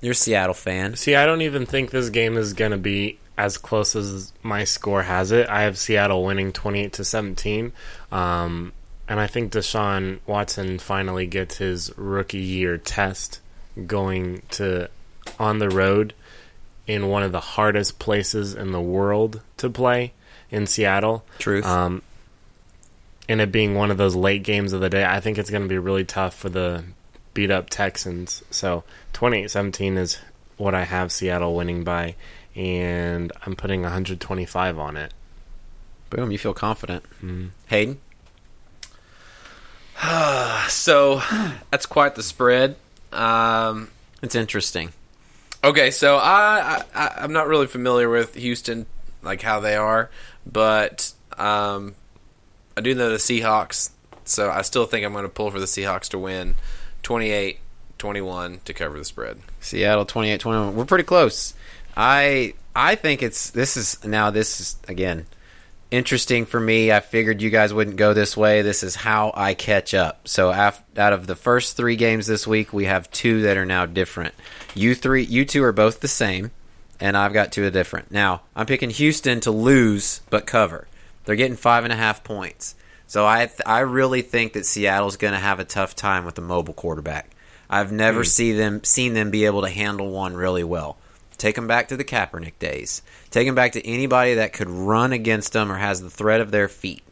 You're 0.00 0.12
a 0.12 0.14
Seattle 0.14 0.54
fan. 0.54 0.96
See, 0.96 1.14
I 1.14 1.26
don't 1.26 1.42
even 1.42 1.66
think 1.66 1.90
this 1.90 2.10
game 2.10 2.36
is 2.36 2.52
going 2.52 2.70
to 2.70 2.78
be 2.78 3.18
as 3.38 3.58
close 3.58 3.94
as 3.94 4.32
my 4.42 4.64
score 4.64 5.02
has 5.02 5.32
it. 5.32 5.48
I 5.48 5.62
have 5.62 5.78
Seattle 5.78 6.24
winning 6.24 6.52
28 6.52 6.92
to 6.94 7.04
17. 7.04 7.72
Um, 8.12 8.72
and 9.08 9.20
I 9.20 9.26
think 9.26 9.52
Deshaun 9.52 10.20
Watson 10.26 10.78
finally 10.78 11.26
gets 11.26 11.58
his 11.58 11.96
rookie 11.96 12.38
year 12.38 12.78
test 12.78 13.40
going 13.86 14.42
to 14.52 14.88
on 15.38 15.58
the 15.58 15.68
road 15.68 16.14
in 16.86 17.08
one 17.08 17.22
of 17.22 17.32
the 17.32 17.40
hardest 17.40 17.98
places 17.98 18.54
in 18.54 18.72
the 18.72 18.80
world 18.80 19.40
to 19.56 19.68
play 19.68 20.12
in 20.50 20.66
Seattle. 20.66 21.24
Truth. 21.38 21.66
Um, 21.66 22.02
and 23.28 23.40
it 23.40 23.50
being 23.50 23.74
one 23.74 23.90
of 23.90 23.96
those 23.96 24.14
late 24.14 24.44
games 24.44 24.72
of 24.72 24.80
the 24.80 24.88
day, 24.88 25.04
I 25.04 25.20
think 25.20 25.36
it's 25.36 25.50
going 25.50 25.62
to 25.62 25.68
be 25.68 25.78
really 25.78 26.04
tough 26.04 26.36
for 26.36 26.48
the 26.48 26.84
beat 27.34 27.50
up 27.50 27.68
Texans. 27.70 28.42
So 28.50 28.84
28 29.12 29.50
17 29.50 29.96
is 29.96 30.18
what 30.56 30.74
I 30.74 30.84
have 30.84 31.12
Seattle 31.12 31.54
winning 31.54 31.82
by, 31.84 32.14
and 32.54 33.32
I'm 33.44 33.56
putting 33.56 33.82
125 33.82 34.78
on 34.78 34.96
it. 34.96 35.12
Boom, 36.08 36.30
you 36.30 36.38
feel 36.38 36.54
confident. 36.54 37.04
Hayden? 37.66 38.00
So 40.68 41.22
that's 41.70 41.86
quite 41.86 42.14
the 42.16 42.22
spread. 42.22 42.76
Um, 43.12 43.90
It's 44.22 44.34
interesting. 44.34 44.92
okay, 45.62 45.90
so 45.90 46.16
I, 46.16 46.82
I 46.94 47.12
I'm 47.18 47.32
not 47.32 47.46
really 47.48 47.66
familiar 47.66 48.08
with 48.08 48.34
Houston, 48.34 48.86
like 49.22 49.42
how 49.42 49.60
they 49.60 49.76
are, 49.76 50.10
but 50.44 51.12
um, 51.38 51.94
I 52.76 52.80
do 52.80 52.94
know 52.94 53.10
the 53.10 53.16
Seahawks. 53.16 53.90
So 54.24 54.50
I 54.50 54.62
still 54.62 54.86
think 54.86 55.06
I'm 55.06 55.12
going 55.12 55.24
to 55.24 55.28
pull 55.28 55.50
for 55.52 55.60
the 55.60 55.66
Seahawks 55.66 56.08
to 56.08 56.18
win 56.18 56.56
28-21 57.04 58.64
to 58.64 58.74
cover 58.74 58.98
the 58.98 59.04
spread. 59.04 59.38
Seattle 59.60 60.04
28-21. 60.04 60.72
We're 60.74 60.84
pretty 60.84 61.04
close. 61.04 61.54
I 61.96 62.54
I 62.74 62.94
think 62.96 63.22
it's 63.22 63.50
this 63.50 63.76
is 63.76 64.04
now 64.04 64.30
this 64.30 64.60
is 64.60 64.76
again 64.88 65.26
interesting 65.90 66.46
for 66.46 66.60
me. 66.60 66.92
I 66.92 67.00
figured 67.00 67.42
you 67.42 67.50
guys 67.50 67.72
wouldn't 67.72 67.96
go 67.96 68.14
this 68.14 68.36
way. 68.36 68.62
This 68.62 68.82
is 68.82 68.94
how 68.94 69.32
I 69.34 69.54
catch 69.54 69.94
up. 69.94 70.28
So 70.28 70.50
af- 70.50 70.82
out 70.96 71.12
of 71.12 71.26
the 71.26 71.36
first 71.36 71.76
3 71.76 71.96
games 71.96 72.26
this 72.26 72.46
week, 72.46 72.72
we 72.72 72.84
have 72.86 73.10
two 73.10 73.42
that 73.42 73.56
are 73.56 73.66
now 73.66 73.86
different. 73.86 74.34
You 74.74 74.94
three 74.94 75.24
you 75.24 75.44
two 75.44 75.64
are 75.64 75.72
both 75.72 76.00
the 76.00 76.08
same 76.08 76.50
and 77.00 77.16
I've 77.16 77.32
got 77.32 77.52
two 77.52 77.64
are 77.64 77.70
different. 77.70 78.10
Now, 78.10 78.42
I'm 78.54 78.66
picking 78.66 78.90
Houston 78.90 79.40
to 79.40 79.50
lose 79.50 80.20
but 80.30 80.46
cover. 80.46 80.88
They're 81.24 81.36
getting 81.36 81.56
five 81.56 81.84
and 81.84 81.92
a 81.92 81.96
half 81.96 82.24
points. 82.24 82.74
So 83.06 83.26
I 83.26 83.46
th- 83.46 83.60
I 83.66 83.80
really 83.80 84.22
think 84.22 84.54
that 84.54 84.66
Seattle's 84.66 85.16
going 85.16 85.32
to 85.32 85.38
have 85.38 85.60
a 85.60 85.64
tough 85.64 85.94
time 85.94 86.24
with 86.24 86.38
a 86.38 86.42
mobile 86.42 86.74
quarterback. 86.74 87.30
I've 87.68 87.92
never 87.92 88.20
hmm. 88.20 88.24
see 88.24 88.52
them 88.52 88.84
seen 88.84 89.14
them 89.14 89.30
be 89.30 89.44
able 89.44 89.62
to 89.62 89.70
handle 89.70 90.10
one 90.10 90.34
really 90.34 90.64
well. 90.64 90.96
Take 91.38 91.54
them 91.54 91.66
back 91.66 91.88
to 91.88 91.96
the 91.96 92.04
Kaepernick 92.04 92.58
days. 92.58 93.02
Take 93.30 93.46
them 93.46 93.54
back 93.54 93.72
to 93.72 93.86
anybody 93.86 94.34
that 94.34 94.52
could 94.52 94.70
run 94.70 95.12
against 95.12 95.52
them 95.52 95.70
or 95.70 95.76
has 95.76 96.00
the 96.00 96.10
threat 96.10 96.40
of 96.40 96.50
their 96.50 96.68
feet. 96.68 97.02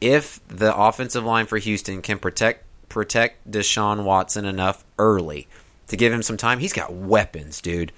If 0.00 0.40
the 0.48 0.76
offensive 0.76 1.24
line 1.24 1.46
for 1.46 1.58
Houston 1.58 2.02
can 2.02 2.18
protect 2.18 2.64
protect 2.88 3.50
Deshaun 3.50 4.04
Watson 4.04 4.44
enough 4.44 4.84
early 4.98 5.48
to 5.88 5.96
give 5.96 6.12
him 6.12 6.22
some 6.22 6.36
time, 6.36 6.58
he's 6.58 6.72
got 6.72 6.92
weapons, 6.92 7.60
dude. 7.60 7.92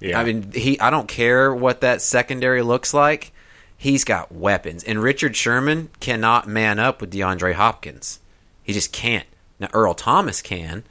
Yeah. 0.00 0.18
I 0.18 0.24
mean, 0.24 0.52
he. 0.52 0.78
I 0.80 0.90
don't 0.90 1.08
care 1.08 1.54
what 1.54 1.80
that 1.80 2.02
secondary 2.02 2.62
looks 2.62 2.92
like. 2.92 3.32
He's 3.76 4.04
got 4.04 4.32
weapons, 4.32 4.84
and 4.84 5.02
Richard 5.02 5.36
Sherman 5.36 5.90
cannot 6.00 6.48
man 6.48 6.78
up 6.78 7.00
with 7.00 7.12
DeAndre 7.12 7.54
Hopkins. 7.54 8.20
He 8.62 8.72
just 8.72 8.92
can't. 8.92 9.26
Now 9.58 9.68
Earl 9.72 9.94
Thomas 9.94 10.42
can, 10.42 10.84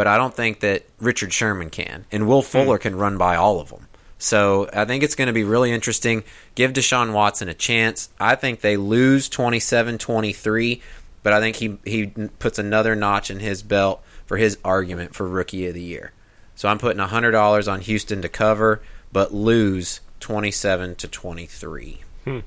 but 0.00 0.06
I 0.06 0.16
don't 0.16 0.32
think 0.32 0.60
that 0.60 0.86
Richard 0.98 1.30
Sherman 1.30 1.68
can. 1.68 2.06
And 2.10 2.26
Will 2.26 2.40
hmm. 2.40 2.46
Fuller 2.46 2.78
can 2.78 2.96
run 2.96 3.18
by 3.18 3.36
all 3.36 3.60
of 3.60 3.68
them. 3.68 3.86
So 4.16 4.66
I 4.72 4.86
think 4.86 5.04
it's 5.04 5.14
going 5.14 5.26
to 5.26 5.34
be 5.34 5.44
really 5.44 5.72
interesting. 5.72 6.24
Give 6.54 6.72
Deshaun 6.72 7.12
Watson 7.12 7.50
a 7.50 7.54
chance. 7.54 8.08
I 8.18 8.34
think 8.34 8.62
they 8.62 8.78
lose 8.78 9.28
27-23, 9.28 10.80
but 11.22 11.34
I 11.34 11.40
think 11.40 11.56
he 11.56 11.76
he 11.84 12.06
puts 12.06 12.58
another 12.58 12.96
notch 12.96 13.30
in 13.30 13.40
his 13.40 13.62
belt 13.62 14.02
for 14.24 14.38
his 14.38 14.56
argument 14.64 15.14
for 15.14 15.28
rookie 15.28 15.66
of 15.66 15.74
the 15.74 15.82
year. 15.82 16.12
So 16.54 16.70
I'm 16.70 16.78
putting 16.78 17.02
$100 17.02 17.70
on 17.70 17.80
Houston 17.82 18.22
to 18.22 18.30
cover 18.30 18.80
but 19.12 19.34
lose 19.34 20.00
27 20.20 20.94
to 20.94 21.08
23. 21.08 22.00
Hmm. 22.24 22.38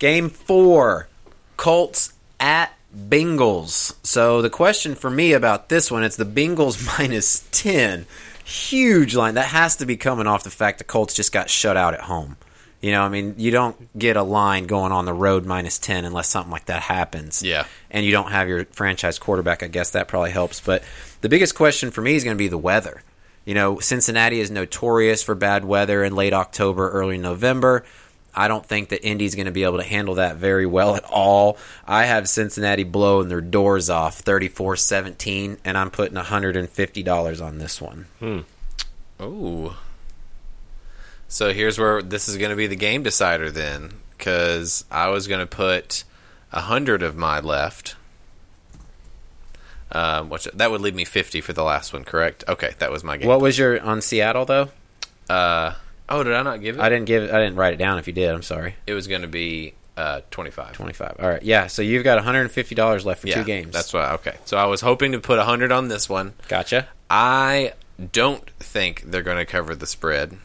Game 0.00 0.28
4. 0.28 1.06
Colts 1.56 2.14
at 2.40 2.73
Bengals. 2.96 3.94
So 4.04 4.42
the 4.42 4.50
question 4.50 4.94
for 4.94 5.10
me 5.10 5.32
about 5.32 5.68
this 5.68 5.90
one, 5.90 6.04
it's 6.04 6.16
the 6.16 6.24
Bengals 6.24 6.98
minus 6.98 7.46
10. 7.52 8.06
Huge 8.44 9.14
line. 9.14 9.34
That 9.34 9.46
has 9.46 9.76
to 9.76 9.86
be 9.86 9.96
coming 9.96 10.26
off 10.26 10.44
the 10.44 10.50
fact 10.50 10.78
the 10.78 10.84
Colts 10.84 11.14
just 11.14 11.32
got 11.32 11.50
shut 11.50 11.76
out 11.76 11.94
at 11.94 12.00
home. 12.00 12.36
You 12.80 12.90
know, 12.92 13.02
I 13.02 13.08
mean, 13.08 13.36
you 13.38 13.50
don't 13.50 13.98
get 13.98 14.18
a 14.18 14.22
line 14.22 14.66
going 14.66 14.92
on 14.92 15.06
the 15.06 15.14
road 15.14 15.46
minus 15.46 15.78
10 15.78 16.04
unless 16.04 16.28
something 16.28 16.52
like 16.52 16.66
that 16.66 16.82
happens. 16.82 17.42
Yeah. 17.42 17.64
And 17.90 18.04
you 18.04 18.12
don't 18.12 18.30
have 18.30 18.46
your 18.46 18.66
franchise 18.66 19.18
quarterback. 19.18 19.62
I 19.62 19.68
guess 19.68 19.92
that 19.92 20.06
probably 20.06 20.32
helps. 20.32 20.60
But 20.60 20.84
the 21.22 21.30
biggest 21.30 21.54
question 21.54 21.90
for 21.90 22.02
me 22.02 22.14
is 22.14 22.24
going 22.24 22.36
to 22.36 22.38
be 22.38 22.48
the 22.48 22.58
weather. 22.58 23.00
You 23.46 23.54
know, 23.54 23.78
Cincinnati 23.78 24.38
is 24.38 24.50
notorious 24.50 25.22
for 25.22 25.34
bad 25.34 25.64
weather 25.64 26.04
in 26.04 26.14
late 26.14 26.34
October, 26.34 26.90
early 26.90 27.16
November. 27.16 27.84
I 28.34 28.48
don't 28.48 28.64
think 28.64 28.88
that 28.88 29.04
Indy's 29.06 29.34
going 29.34 29.46
to 29.46 29.52
be 29.52 29.64
able 29.64 29.78
to 29.78 29.84
handle 29.84 30.16
that 30.16 30.36
very 30.36 30.66
well 30.66 30.96
at 30.96 31.04
all. 31.04 31.56
I 31.86 32.04
have 32.06 32.28
Cincinnati 32.28 32.84
blowing 32.84 33.28
their 33.28 33.40
doors 33.40 33.88
off 33.90 34.18
34 34.18 34.76
17, 34.76 35.58
and 35.64 35.78
I'm 35.78 35.90
putting 35.90 36.16
$150 36.16 37.44
on 37.44 37.58
this 37.58 37.80
one. 37.80 38.06
Ooh. 39.20 39.74
So 41.28 41.52
here's 41.52 41.78
where 41.78 42.02
this 42.02 42.28
is 42.28 42.36
going 42.36 42.50
to 42.50 42.56
be 42.56 42.66
the 42.66 42.76
game 42.76 43.02
decider 43.02 43.50
then, 43.50 43.94
because 44.16 44.84
I 44.90 45.08
was 45.08 45.26
going 45.26 45.40
to 45.40 45.46
put 45.46 46.04
a 46.52 46.60
hundred 46.60 47.02
of 47.02 47.16
my 47.16 47.40
left. 47.40 47.96
Um, 49.92 50.28
which 50.28 50.44
that 50.54 50.70
would 50.72 50.80
leave 50.80 50.94
me 50.94 51.04
fifty 51.04 51.40
for 51.40 51.52
the 51.52 51.62
last 51.62 51.92
one, 51.92 52.04
correct? 52.04 52.42
Okay, 52.48 52.74
that 52.78 52.90
was 52.90 53.04
my 53.04 53.16
game. 53.16 53.28
What 53.28 53.40
was 53.40 53.58
your 53.58 53.80
on 53.80 54.00
Seattle, 54.00 54.44
though? 54.44 54.70
Uh, 55.28 55.74
oh, 56.08 56.22
did 56.22 56.32
I 56.34 56.42
not 56.42 56.60
give 56.60 56.76
it? 56.76 56.80
I 56.82 56.88
didn't 56.88 57.06
give 57.06 57.22
it, 57.24 57.30
I 57.30 57.38
didn't 57.38 57.56
write 57.56 57.74
it 57.74 57.78
down 57.78 57.98
if 57.98 58.06
you 58.06 58.12
did. 58.12 58.30
I'm 58.30 58.42
sorry. 58.42 58.74
It 58.86 58.94
was 58.94 59.06
going 59.06 59.22
to 59.22 59.28
be 59.28 59.74
uh, 59.96 60.20
twenty-five. 60.30 60.72
25. 60.72 61.16
All 61.20 61.28
right. 61.28 61.42
Yeah, 61.42 61.66
so 61.68 61.82
you've 61.82 62.04
got 62.04 62.22
$150 62.22 63.04
left 63.04 63.20
for 63.20 63.28
Yeah, 63.28 63.34
two 63.36 63.44
games. 63.44 63.72
That's 63.72 63.92
why. 63.92 64.12
Okay, 64.14 64.36
so 64.44 64.56
I 64.56 64.66
was 64.66 64.80
hoping 64.80 65.12
to 65.12 65.20
put 65.20 65.38
a 65.38 65.44
hundred 65.44 65.70
on 65.72 65.88
this 65.88 66.08
one. 66.08 66.34
Gotcha. 66.48 66.88
I 67.10 67.74
don't 68.12 68.48
think 68.58 69.02
they're 69.06 69.22
going 69.22 69.36
to 69.38 69.44
cover 69.44 69.74
the 69.74 69.86
spread. 69.86 70.36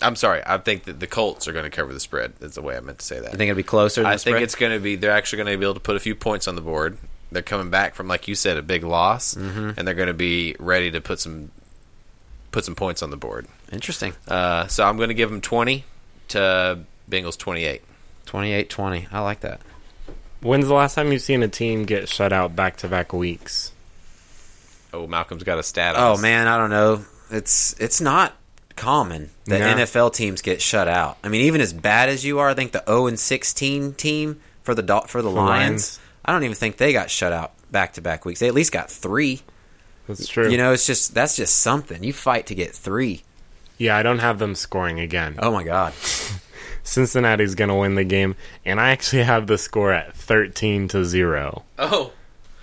I'm 0.00 0.16
sorry. 0.16 0.42
I 0.44 0.58
think 0.58 0.84
that 0.84 0.98
the 0.98 1.06
Colts 1.06 1.46
are 1.46 1.52
going 1.52 1.64
to 1.64 1.70
cover 1.70 1.92
the 1.92 2.00
spread. 2.00 2.32
Is 2.40 2.54
the 2.56 2.62
way 2.62 2.76
I 2.76 2.80
meant 2.80 2.98
to 2.98 3.04
say 3.06 3.20
that. 3.20 3.28
I 3.28 3.36
think 3.36 3.42
it'll 3.50 3.54
be 3.56 3.62
closer 3.62 4.02
than 4.02 4.10
I 4.10 4.16
think 4.16 4.40
it's 4.40 4.56
going 4.56 4.72
to 4.72 4.80
be. 4.80 4.96
They're 4.96 5.12
actually 5.12 5.44
going 5.44 5.52
to 5.52 5.58
be 5.58 5.64
able 5.64 5.74
to 5.74 5.80
put 5.80 5.94
a 5.94 6.00
few 6.00 6.16
points 6.16 6.48
on 6.48 6.56
the 6.56 6.60
board. 6.60 6.98
They're 7.30 7.40
coming 7.42 7.70
back 7.70 7.94
from, 7.94 8.08
like 8.08 8.26
you 8.26 8.34
said, 8.34 8.56
a 8.56 8.62
big 8.62 8.82
loss, 8.82 9.34
Mm-hmm. 9.36 9.70
and 9.76 9.86
they're 9.86 9.94
going 9.94 10.08
to 10.08 10.12
be 10.14 10.56
ready 10.58 10.90
to 10.90 11.00
put 11.00 11.20
some 11.20 11.52
put 12.52 12.64
some 12.64 12.74
points 12.76 13.02
on 13.02 13.10
the 13.10 13.16
board. 13.16 13.46
Interesting. 13.72 14.12
Uh, 14.28 14.66
so 14.68 14.84
I'm 14.84 14.96
going 14.96 15.08
to 15.08 15.14
give 15.14 15.30
them 15.30 15.40
20 15.40 15.84
to 16.28 16.78
Bengals 17.10 17.36
28. 17.36 17.82
28 18.26 18.70
20. 18.70 19.08
I 19.10 19.20
like 19.20 19.40
that. 19.40 19.60
When's 20.40 20.66
the 20.68 20.74
last 20.74 20.94
time 20.94 21.12
you've 21.12 21.22
seen 21.22 21.42
a 21.42 21.48
team 21.48 21.84
get 21.84 22.08
shut 22.08 22.32
out 22.32 22.54
back 22.54 22.76
to 22.78 22.88
back 22.88 23.12
weeks? 23.12 23.72
Oh, 24.92 25.06
Malcolm's 25.06 25.44
got 25.44 25.58
a 25.58 25.62
stat. 25.62 25.94
Oh 25.96 26.16
man, 26.18 26.46
I 26.46 26.58
don't 26.58 26.70
know. 26.70 27.04
It's 27.30 27.74
it's 27.80 28.00
not 28.00 28.34
common 28.76 29.30
that 29.46 29.60
No. 29.60 29.82
NFL 29.84 30.12
teams 30.14 30.42
get 30.42 30.60
shut 30.60 30.88
out. 30.88 31.16
I 31.22 31.28
mean, 31.28 31.42
even 31.42 31.60
as 31.60 31.72
bad 31.72 32.08
as 32.08 32.24
you 32.24 32.40
are, 32.40 32.48
I 32.48 32.54
think 32.54 32.72
the 32.72 32.82
0 32.86 33.06
and 33.06 33.18
16 33.18 33.94
team 33.94 34.40
for 34.62 34.74
the 34.74 34.82
for 35.06 35.22
the 35.22 35.30
For 35.30 35.34
Lions, 35.36 35.38
Lions. 35.38 36.00
I 36.24 36.32
don't 36.32 36.44
even 36.44 36.56
think 36.56 36.76
they 36.76 36.92
got 36.92 37.08
shut 37.10 37.32
out 37.32 37.52
back 37.70 37.94
to 37.94 38.00
back 38.02 38.24
weeks. 38.24 38.40
They 38.40 38.48
at 38.48 38.54
least 38.54 38.72
got 38.72 38.90
3. 38.90 39.40
That's 40.08 40.26
true. 40.26 40.50
You 40.50 40.56
know, 40.58 40.72
it's 40.72 40.86
just 40.86 41.14
that's 41.14 41.36
just 41.36 41.58
something. 41.58 42.02
You 42.02 42.12
fight 42.12 42.46
to 42.46 42.54
get 42.54 42.72
3. 42.74 43.22
yeah, 43.78 43.96
I 43.96 44.02
don't 44.02 44.18
have 44.20 44.38
them 44.38 44.54
scoring 44.54 44.98
again. 45.00 45.36
Oh 45.38 45.50
my 45.52 45.62
god. 45.64 45.92
Cincinnati's 46.84 47.54
going 47.54 47.68
to 47.68 47.76
win 47.76 47.94
the 47.94 48.02
game, 48.04 48.34
and 48.64 48.80
I 48.80 48.90
actually 48.90 49.22
have 49.22 49.46
the 49.46 49.56
score 49.56 49.92
at 49.92 50.14
13 50.16 50.88
to 50.88 51.04
0. 51.04 51.62
Oh, 51.78 52.12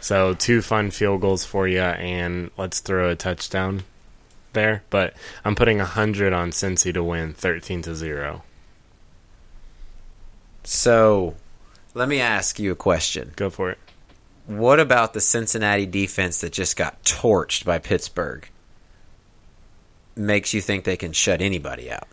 So, 0.02 0.34
two 0.34 0.62
fun 0.62 0.92
field 0.92 1.22
goals 1.22 1.46
for 1.46 1.68
you, 1.70 1.80
and 1.80 2.52
let's 2.58 2.82
throw 2.82 3.10
a 3.10 3.16
touchdown 3.16 3.84
there. 4.52 4.84
But 4.90 5.14
I'm 5.46 5.56
putting 5.56 5.78
100 5.78 6.34
on 6.34 6.52
Cincy 6.52 6.94
to 6.94 7.02
win 7.02 7.34
13 7.34 7.82
to 7.84 7.96
0. 7.96 8.44
So, 10.64 11.36
let 11.94 12.10
me 12.10 12.20
ask 12.20 12.60
you 12.60 12.72
a 12.72 12.76
question. 12.76 13.32
Go 13.38 13.50
for 13.50 13.70
it. 13.72 13.78
What 14.50 14.80
about 14.80 15.14
the 15.14 15.22
Cincinnati 15.22 15.86
defense 15.86 16.42
that 16.42 16.54
just 16.54 16.76
got 16.76 17.04
torched 17.04 17.66
by 17.66 17.78
Pittsburgh? 17.78 18.50
Makes 20.16 20.56
you 20.56 20.62
think 20.62 20.86
they 20.86 20.98
can 20.98 21.14
shut 21.14 21.40
anybody 21.40 21.92
out? 21.92 22.08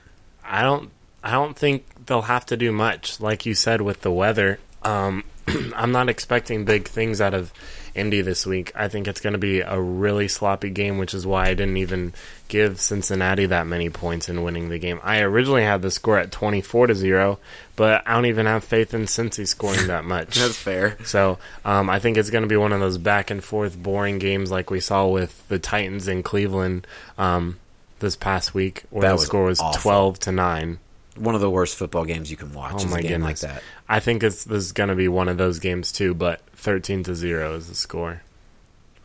I 0.44 0.62
don't 0.62 0.90
I 1.24 1.32
don't 1.32 1.56
think 1.56 1.86
they'll 2.04 2.20
have 2.20 2.44
to 2.46 2.56
do 2.58 2.72
much. 2.72 3.20
Like 3.22 3.46
you 3.46 3.54
said 3.54 3.80
with 3.80 4.02
the 4.02 4.10
weather, 4.10 4.58
um, 4.82 5.24
I'm 5.76 5.92
not 5.92 6.08
expecting 6.08 6.64
big 6.64 6.88
things 6.88 7.20
out 7.20 7.34
of 7.34 7.52
Indy 7.94 8.20
this 8.20 8.44
week. 8.44 8.72
I 8.74 8.88
think 8.88 9.08
it's 9.08 9.20
going 9.20 9.32
to 9.32 9.38
be 9.38 9.60
a 9.60 9.80
really 9.80 10.28
sloppy 10.28 10.70
game, 10.70 10.98
which 10.98 11.14
is 11.14 11.26
why 11.26 11.46
I 11.48 11.54
didn't 11.54 11.78
even 11.78 12.12
give 12.48 12.80
Cincinnati 12.80 13.46
that 13.46 13.66
many 13.66 13.88
points 13.88 14.28
in 14.28 14.42
winning 14.42 14.68
the 14.68 14.78
game. 14.78 15.00
I 15.02 15.20
originally 15.20 15.62
had 15.62 15.80
the 15.82 15.90
score 15.90 16.18
at 16.18 16.30
24 16.30 16.88
to 16.88 16.94
0, 16.94 17.38
but 17.74 18.02
I 18.06 18.14
don't 18.14 18.26
even 18.26 18.46
have 18.46 18.64
faith 18.64 18.92
in 18.92 19.02
Cincy 19.02 19.46
scoring 19.46 19.86
that 19.86 20.04
much. 20.04 20.36
That's 20.36 20.56
fair. 20.56 20.98
So 21.04 21.38
um, 21.64 21.88
I 21.88 21.98
think 21.98 22.16
it's 22.18 22.30
going 22.30 22.42
to 22.42 22.48
be 22.48 22.56
one 22.56 22.72
of 22.72 22.80
those 22.80 22.98
back 22.98 23.30
and 23.30 23.42
forth 23.42 23.80
boring 23.82 24.18
games 24.18 24.50
like 24.50 24.70
we 24.70 24.80
saw 24.80 25.06
with 25.08 25.46
the 25.48 25.58
Titans 25.58 26.06
in 26.06 26.22
Cleveland 26.22 26.86
um, 27.16 27.58
this 28.00 28.14
past 28.16 28.52
week, 28.52 28.84
where 28.90 29.08
That 29.08 29.18
the 29.18 29.24
score 29.24 29.44
was 29.44 29.60
awful. 29.60 29.80
12 29.80 30.18
to 30.20 30.32
9. 30.32 30.78
One 31.18 31.34
of 31.34 31.40
the 31.40 31.50
worst 31.50 31.76
football 31.76 32.04
games 32.04 32.30
you 32.30 32.36
can 32.36 32.52
watch. 32.52 32.74
Oh 32.74 32.76
is 32.78 32.86
my 32.86 32.98
a 32.98 33.02
game 33.02 33.20
goodness! 33.22 33.42
like 33.42 33.52
that. 33.54 33.62
I 33.88 34.00
think 34.00 34.22
it's, 34.22 34.44
this 34.44 34.64
is 34.64 34.72
going 34.72 34.88
to 34.90 34.94
be 34.94 35.08
one 35.08 35.28
of 35.28 35.38
those 35.38 35.58
games 35.58 35.92
too, 35.92 36.14
but 36.14 36.40
13 36.54 37.02
to 37.04 37.14
0 37.14 37.54
is 37.56 37.68
the 37.68 37.74
score. 37.74 38.22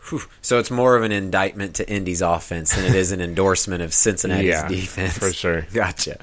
Whew. 0.10 0.22
So 0.42 0.58
it's 0.60 0.72
more 0.72 0.96
of 0.96 1.04
an 1.04 1.12
indictment 1.12 1.76
to 1.76 1.88
Indy's 1.90 2.22
offense 2.22 2.76
than 2.76 2.86
it 2.86 2.96
is 2.96 3.12
an 3.12 3.22
endorsement 3.22 3.82
of 3.84 3.94
Cincinnati's 3.94 4.50
Yeah, 4.50 4.68
defense. 4.68 5.18
for 5.18 5.32
sure. 5.32 5.62
Gotcha. 5.74 6.18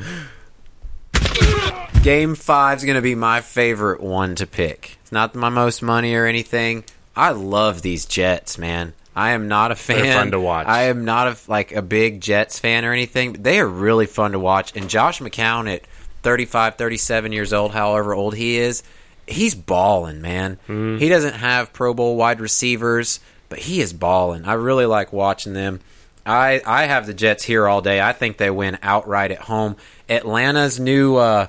Game 2.02 2.35
five 2.35 2.78
is 2.78 2.85
going 2.85 2.97
to 2.97 3.02
be 3.02 3.14
my 3.14 3.40
favorite 3.40 4.00
one 4.00 4.35
to 4.37 4.47
pick. 4.47 4.99
It's 5.02 5.12
not 5.12 5.35
my 5.35 5.49
most 5.49 5.83
money 5.83 6.14
or 6.14 6.26
anything. 6.26 6.85
I 7.16 7.30
love 7.30 7.83
these 7.83 8.07
Jets, 8.07 8.57
man. 8.59 8.95
I 9.18 9.30
am 9.30 9.48
not 9.48 9.72
a 9.72 9.75
fan. 9.75 10.16
fun 10.16 10.30
to 10.30 10.38
watch. 10.40 10.68
I 10.68 10.84
am 10.84 11.04
not 11.04 11.26
a, 11.26 11.37
like 11.50 11.72
a 11.72 11.82
big 11.82 12.20
Jets 12.20 12.60
fan 12.60 12.84
or 12.84 12.92
anything. 12.92 13.32
But 13.32 13.42
they 13.42 13.58
are 13.58 13.66
really 13.66 14.06
fun 14.06 14.32
to 14.32 14.38
watch. 14.38 14.76
And 14.76 14.88
Josh 14.88 15.18
McCown 15.20 15.68
at 15.72 15.84
35, 16.22 16.76
37 16.76 17.32
years 17.32 17.52
old, 17.52 17.72
however 17.72 18.14
old 18.14 18.37
he 18.37 18.58
is, 18.58 18.84
he's 19.26 19.56
balling, 19.56 20.20
man. 20.20 20.56
Mm-hmm. 20.68 20.98
He 20.98 21.08
doesn't 21.08 21.34
have 21.34 21.72
Pro 21.72 21.94
Bowl 21.94 22.16
wide 22.16 22.40
receivers, 22.40 23.18
but 23.48 23.58
he 23.58 23.80
is 23.80 23.92
balling. 23.92 24.44
I 24.44 24.54
really 24.54 24.87
like 24.87 25.12
watching 25.12 25.52
them. 25.52 25.80
I 26.25 26.60
I 26.64 26.84
have 26.84 27.06
the 27.06 27.14
Jets 27.14 27.42
here 27.42 27.66
all 27.66 27.80
day. 27.80 28.00
I 28.00 28.12
think 28.12 28.37
they 28.37 28.50
win 28.50 28.78
outright 28.82 29.32
at 29.32 29.40
home. 29.40 29.76
Atlanta's 30.08 30.78
new 30.78 31.16
uh, 31.16 31.46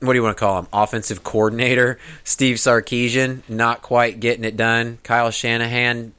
what 0.00 0.12
do 0.12 0.18
you 0.18 0.22
want 0.22 0.36
to 0.36 0.40
call 0.40 0.58
him? 0.58 0.66
Offensive 0.72 1.22
coordinator 1.22 1.98
Steve 2.24 2.56
Sarkisian 2.56 3.42
not 3.48 3.82
quite 3.82 4.18
getting 4.20 4.44
it 4.44 4.56
done. 4.56 4.98
Kyle 5.02 5.30
Shanahan, 5.30 6.12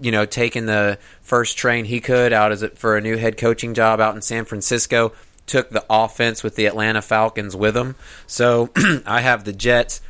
you 0.00 0.10
know, 0.10 0.26
taking 0.26 0.66
the 0.66 0.98
first 1.22 1.56
train 1.56 1.84
he 1.84 2.00
could 2.00 2.32
out 2.32 2.52
as 2.52 2.64
for 2.74 2.96
a 2.96 3.00
new 3.00 3.16
head 3.16 3.36
coaching 3.36 3.74
job 3.74 4.00
out 4.00 4.14
in 4.14 4.22
San 4.22 4.44
Francisco. 4.44 5.12
Took 5.46 5.70
the 5.70 5.84
offense 5.88 6.42
with 6.42 6.56
the 6.56 6.66
Atlanta 6.66 7.00
Falcons 7.00 7.54
with 7.54 7.76
him. 7.76 7.94
So 8.26 8.70
I 9.06 9.20
have 9.20 9.44
the 9.44 9.52
Jets 9.52 10.00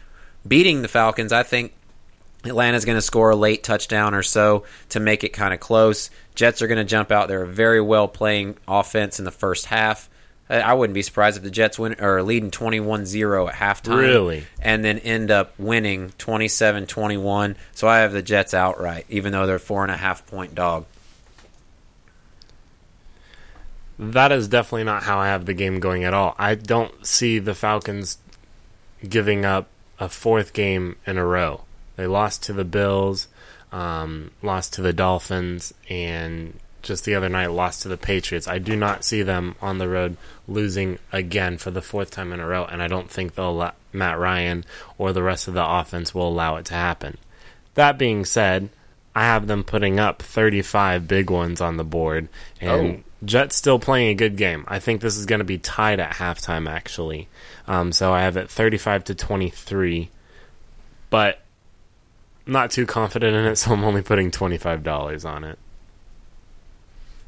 beating 0.47 0.83
the 0.83 0.89
Falcons. 0.89 1.33
I 1.33 1.43
think 1.43 1.75
Atlanta's 2.45 2.85
going 2.85 2.97
to 2.97 3.03
score 3.03 3.31
a 3.31 3.37
late 3.37 3.63
touchdown 3.63 4.15
or 4.15 4.23
so 4.23 4.65
to 4.91 5.01
make 5.01 5.25
it 5.25 5.31
kind 5.31 5.53
of 5.53 5.61
close. 5.61 6.11
Jets 6.35 6.63
are 6.63 6.67
going 6.67 6.79
to 6.79 6.85
jump 6.85 7.11
out. 7.11 7.29
They're 7.29 7.43
a 7.43 7.49
very 7.49 7.81
well 7.81 8.09
playing 8.09 8.57
offense 8.67 9.19
in 9.19 9.25
the 9.25 9.31
first 9.31 9.67
half. 9.67 10.09
I- 10.49 10.61
I 10.61 10.73
wouldn't 10.75 10.95
be 10.95 11.03
surprised 11.03 11.37
if 11.37 11.43
the 11.43 11.51
Jets 11.51 11.79
win 11.79 11.97
or 12.01 12.23
leading 12.23 12.51
21-0 12.51 13.49
at 13.49 13.55
halftime. 13.57 13.99
Really? 13.99 14.45
And 14.63 14.85
then 14.85 14.99
end 15.01 15.31
up 15.31 15.53
winning 15.59 16.13
27-21. 16.19 17.57
So 17.73 17.89
I 17.89 17.99
have 17.99 18.13
the 18.13 18.23
Jets 18.23 18.55
outright, 18.55 19.07
even 19.09 19.33
though 19.33 19.47
they're 19.47 19.59
four 19.59 19.83
and 19.83 19.91
a 19.91 19.97
half 19.97 20.25
point 20.27 20.55
dog. 20.55 20.85
That 23.99 24.31
is 24.31 24.47
definitely 24.49 24.85
not 24.85 25.05
how 25.05 25.19
I 25.19 25.29
have 25.29 25.47
the 25.47 25.55
game 25.55 25.81
going 25.81 26.05
at 26.05 26.13
all. 26.13 26.35
I 26.39 26.55
don't 26.55 27.07
see 27.07 27.39
the 27.39 27.55
Falcons 27.55 28.19
giving 29.09 29.45
up 29.45 29.69
a 29.99 30.09
fourth 30.09 30.53
game 30.53 30.97
in 31.07 31.17
a 31.17 31.25
row. 31.25 31.63
They 31.97 32.07
lost 32.07 32.43
to 32.45 32.53
the 32.53 32.65
Bills, 32.65 33.29
um, 33.73 34.33
lost 34.43 34.75
to 34.75 34.83
the 34.83 34.93
Dolphins, 34.93 35.73
and 35.89 36.59
just 36.87 37.05
the 37.05 37.15
other 37.15 37.29
night 37.29 37.51
lost 37.51 37.83
to 37.83 37.89
the 37.89 37.97
Patriots. 37.97 38.49
I 38.49 38.59
do 38.59 38.77
not 38.77 39.05
see 39.05 39.23
them 39.23 39.57
on 39.61 39.79
the 39.79 39.89
road 39.89 40.17
losing 40.49 40.99
again 41.13 41.59
for 41.59 41.71
the 41.71 41.83
fourth 41.83 42.11
time 42.11 42.33
in 42.33 42.41
a 42.41 42.47
row, 42.47 42.65
and 42.65 42.83
I 42.83 42.89
don't 42.89 43.11
think 43.11 43.35
they'll 43.35 43.51
allow, 43.51 43.73
Matt 43.93 44.19
Ryan 44.19 44.65
or 44.99 45.13
the 45.13 45.23
rest 45.23 45.49
of 45.49 45.55
the 45.55 45.67
offense 45.67 46.15
will 46.15 46.29
allow 46.29 46.57
it 46.57 46.67
to 46.67 46.75
happen. 46.75 47.19
That 47.75 47.99
being 47.99 48.25
said, 48.25 48.71
I 49.15 49.23
have 49.23 49.47
them 49.47 49.65
putting 49.65 49.99
up 49.99 50.23
35 50.23 51.09
big 51.09 51.31
ones 51.31 51.61
on 51.61 51.77
the 51.77 51.85
board, 51.85 52.29
and 52.61 53.03
Jets 53.25 53.57
still 53.57 53.79
playing 53.79 54.09
a 54.09 54.15
good 54.15 54.37
game. 54.37 54.65
I 54.69 54.79
think 54.79 55.01
this 55.01 55.17
is 55.17 55.27
going 55.27 55.39
to 55.39 55.45
be 55.45 55.59
tied 55.59 56.01
at 56.01 56.13
halftime, 56.15 56.69
actually. 56.69 57.29
Um, 57.67 57.93
so 57.93 58.13
I 58.13 58.23
have 58.23 58.37
it 58.37 58.51
35 58.51 59.05
to 59.05 59.15
23, 59.15 60.11
but 61.11 61.41
not 62.47 62.71
too 62.71 62.87
confident 62.87 63.35
in 63.35 63.45
it, 63.47 63.57
so 63.57 63.73
I'm 63.73 63.85
only 63.85 64.03
putting 64.03 64.31
$25 64.31 65.25
on 65.25 65.45
it. 65.45 65.59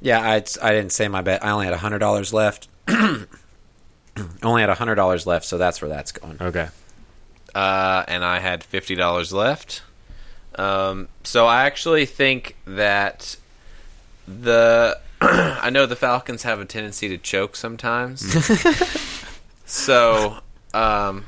Yeah, 0.01 0.21
I, 0.21 0.37
I 0.63 0.73
didn't 0.73 0.93
say 0.93 1.09
my 1.09 1.23
bet. 1.23 1.45
I 1.45 1.51
only 1.51 1.67
had 1.67 1.75
$100 1.75 2.33
left. 2.33 2.69
only 4.43 4.63
had 4.63 4.71
$100 4.71 5.27
left, 5.27 5.45
so 5.45 5.59
that's 5.59 5.81
where 5.83 5.89
that's 5.89 6.13
going. 6.13 6.37
Okay. 6.41 6.69
uh, 7.55 8.05
and 8.09 8.25
I 8.25 8.39
had 8.39 8.63
fifty 8.65 8.95
dollars 8.95 9.33
left. 9.33 9.83
Um, 10.57 11.09
so 11.25 11.47
I 11.47 11.65
actually 11.67 12.07
think 12.07 12.57
that 12.67 13.37
the 14.27 14.99
I 15.21 15.71
know 15.71 15.87
the 15.87 15.97
Falcons 15.97 16.43
have 16.45 16.61
a 16.61 16.65
tendency 16.65 17.09
to 17.09 17.19
choke 17.19 17.57
sometimes. 17.57 18.21
so 19.67 20.39
um, 20.75 21.25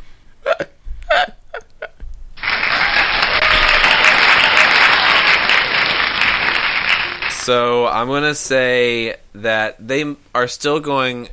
so 7.43 7.87
I'm 7.87 8.09
gonna 8.09 8.35
say 8.35 9.17
that 9.35 9.77
they 9.87 10.17
are 10.35 10.49
still 10.49 10.81
going 10.81 11.31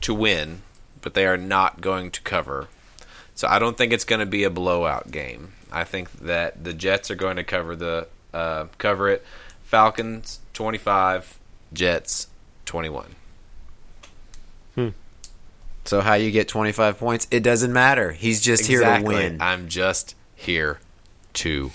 to 0.00 0.14
win, 0.14 0.62
but 1.00 1.14
they 1.14 1.26
are 1.26 1.36
not 1.36 1.80
going 1.80 2.10
to 2.12 2.20
cover. 2.22 2.68
So 3.34 3.46
I 3.46 3.58
don't 3.58 3.76
think 3.76 3.92
it's 3.92 4.04
going 4.04 4.20
to 4.20 4.26
be 4.26 4.44
a 4.44 4.50
blowout 4.50 5.10
game. 5.10 5.52
I 5.70 5.84
think 5.84 6.10
that 6.20 6.64
the 6.64 6.72
Jets 6.72 7.10
are 7.10 7.14
going 7.14 7.36
to 7.36 7.44
cover 7.44 7.76
the 7.76 8.08
uh, 8.32 8.66
cover 8.78 9.08
it. 9.08 9.24
Falcons 9.62 10.40
25, 10.54 11.38
Jets 11.72 12.28
21. 12.64 13.14
Hmm. 14.74 14.88
So 15.84 16.00
how 16.00 16.14
you 16.14 16.30
get 16.30 16.48
25 16.48 16.98
points, 16.98 17.26
it 17.30 17.42
doesn't 17.42 17.72
matter. 17.72 18.12
He's 18.12 18.40
just 18.40 18.66
here 18.66 18.80
to 18.80 19.02
win. 19.04 19.40
I'm 19.40 19.68
just 19.68 20.14
here 20.34 20.80
to 21.34 21.70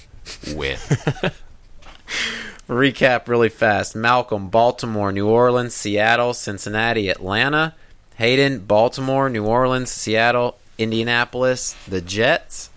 win. 0.54 0.78
Recap 2.68 3.28
really 3.28 3.50
fast. 3.50 3.96
Malcolm, 3.96 4.50
Baltimore, 4.50 5.12
New 5.12 5.28
Orleans, 5.28 5.74
Seattle, 5.74 6.34
Cincinnati, 6.34 7.10
Atlanta. 7.10 7.76
Hayden, 8.16 8.60
Baltimore, 8.60 9.30
New 9.30 9.46
Orleans, 9.46 9.92
Seattle, 9.92 10.58
Indianapolis, 10.78 11.76
the 11.88 12.02
Jets. 12.02 12.70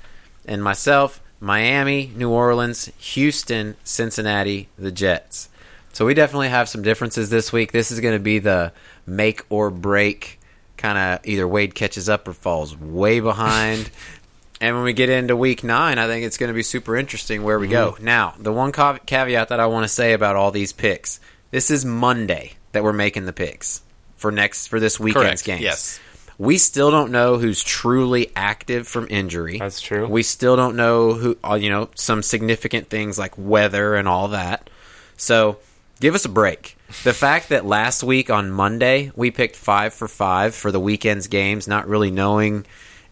And 0.44 0.62
myself, 0.62 1.20
Miami, 1.40 2.12
New 2.16 2.30
Orleans, 2.30 2.90
Houston, 2.98 3.76
Cincinnati, 3.84 4.68
the 4.78 4.90
Jets. 4.90 5.48
So 5.92 6.04
we 6.04 6.14
definitely 6.14 6.48
have 6.48 6.68
some 6.68 6.82
differences 6.82 7.30
this 7.30 7.52
week. 7.52 7.72
This 7.72 7.90
is 7.90 8.00
going 8.00 8.14
to 8.14 8.22
be 8.22 8.38
the 8.38 8.72
make 9.06 9.44
or 9.48 9.70
break 9.70 10.38
kind 10.76 10.98
of 10.98 11.26
either 11.26 11.48
Wade 11.48 11.74
catches 11.74 12.08
up 12.08 12.28
or 12.28 12.32
falls 12.32 12.76
way 12.76 13.20
behind. 13.20 13.90
And 14.60 14.74
when 14.74 14.84
we 14.84 14.92
get 14.92 15.10
into 15.10 15.36
week 15.36 15.62
nine, 15.62 15.98
I 15.98 16.06
think 16.06 16.24
it's 16.24 16.38
going 16.38 16.48
to 16.48 16.54
be 16.54 16.62
super 16.62 16.96
interesting 16.96 17.42
where 17.42 17.58
we 17.58 17.68
go. 17.68 17.96
Now, 18.00 18.34
the 18.38 18.52
one 18.52 18.72
caveat 18.72 19.48
that 19.48 19.60
I 19.60 19.66
want 19.66 19.84
to 19.84 19.88
say 19.88 20.12
about 20.14 20.36
all 20.36 20.50
these 20.50 20.72
picks: 20.72 21.20
this 21.50 21.70
is 21.70 21.84
Monday 21.84 22.52
that 22.72 22.82
we're 22.82 22.92
making 22.94 23.26
the 23.26 23.32
picks 23.32 23.82
for 24.16 24.32
next 24.32 24.68
for 24.68 24.80
this 24.80 24.98
weekend's 24.98 25.42
Correct, 25.42 25.44
games. 25.44 25.62
yes. 25.62 26.00
we 26.38 26.56
still 26.58 26.90
don't 26.90 27.12
know 27.12 27.36
who's 27.38 27.62
truly 27.62 28.30
active 28.34 28.88
from 28.88 29.06
injury. 29.10 29.58
That's 29.58 29.80
true. 29.80 30.06
We 30.06 30.22
still 30.22 30.56
don't 30.56 30.76
know 30.76 31.12
who, 31.12 31.38
uh, 31.44 31.54
you 31.54 31.68
know, 31.70 31.90
some 31.94 32.22
significant 32.22 32.88
things 32.88 33.18
like 33.18 33.34
weather 33.36 33.94
and 33.94 34.08
all 34.08 34.28
that. 34.28 34.70
So 35.18 35.58
give 36.00 36.14
us 36.14 36.24
a 36.24 36.30
break. 36.30 36.76
The 37.04 37.12
fact 37.14 37.48
that 37.50 37.64
last 37.66 38.02
week 38.02 38.30
on 38.30 38.50
Monday 38.50 39.10
we 39.16 39.30
picked 39.30 39.56
five 39.56 39.92
for 39.92 40.08
five 40.08 40.54
for 40.54 40.70
the 40.70 40.80
weekend's 40.80 41.26
games, 41.26 41.66
not 41.68 41.88
really 41.88 42.10
knowing 42.10 42.64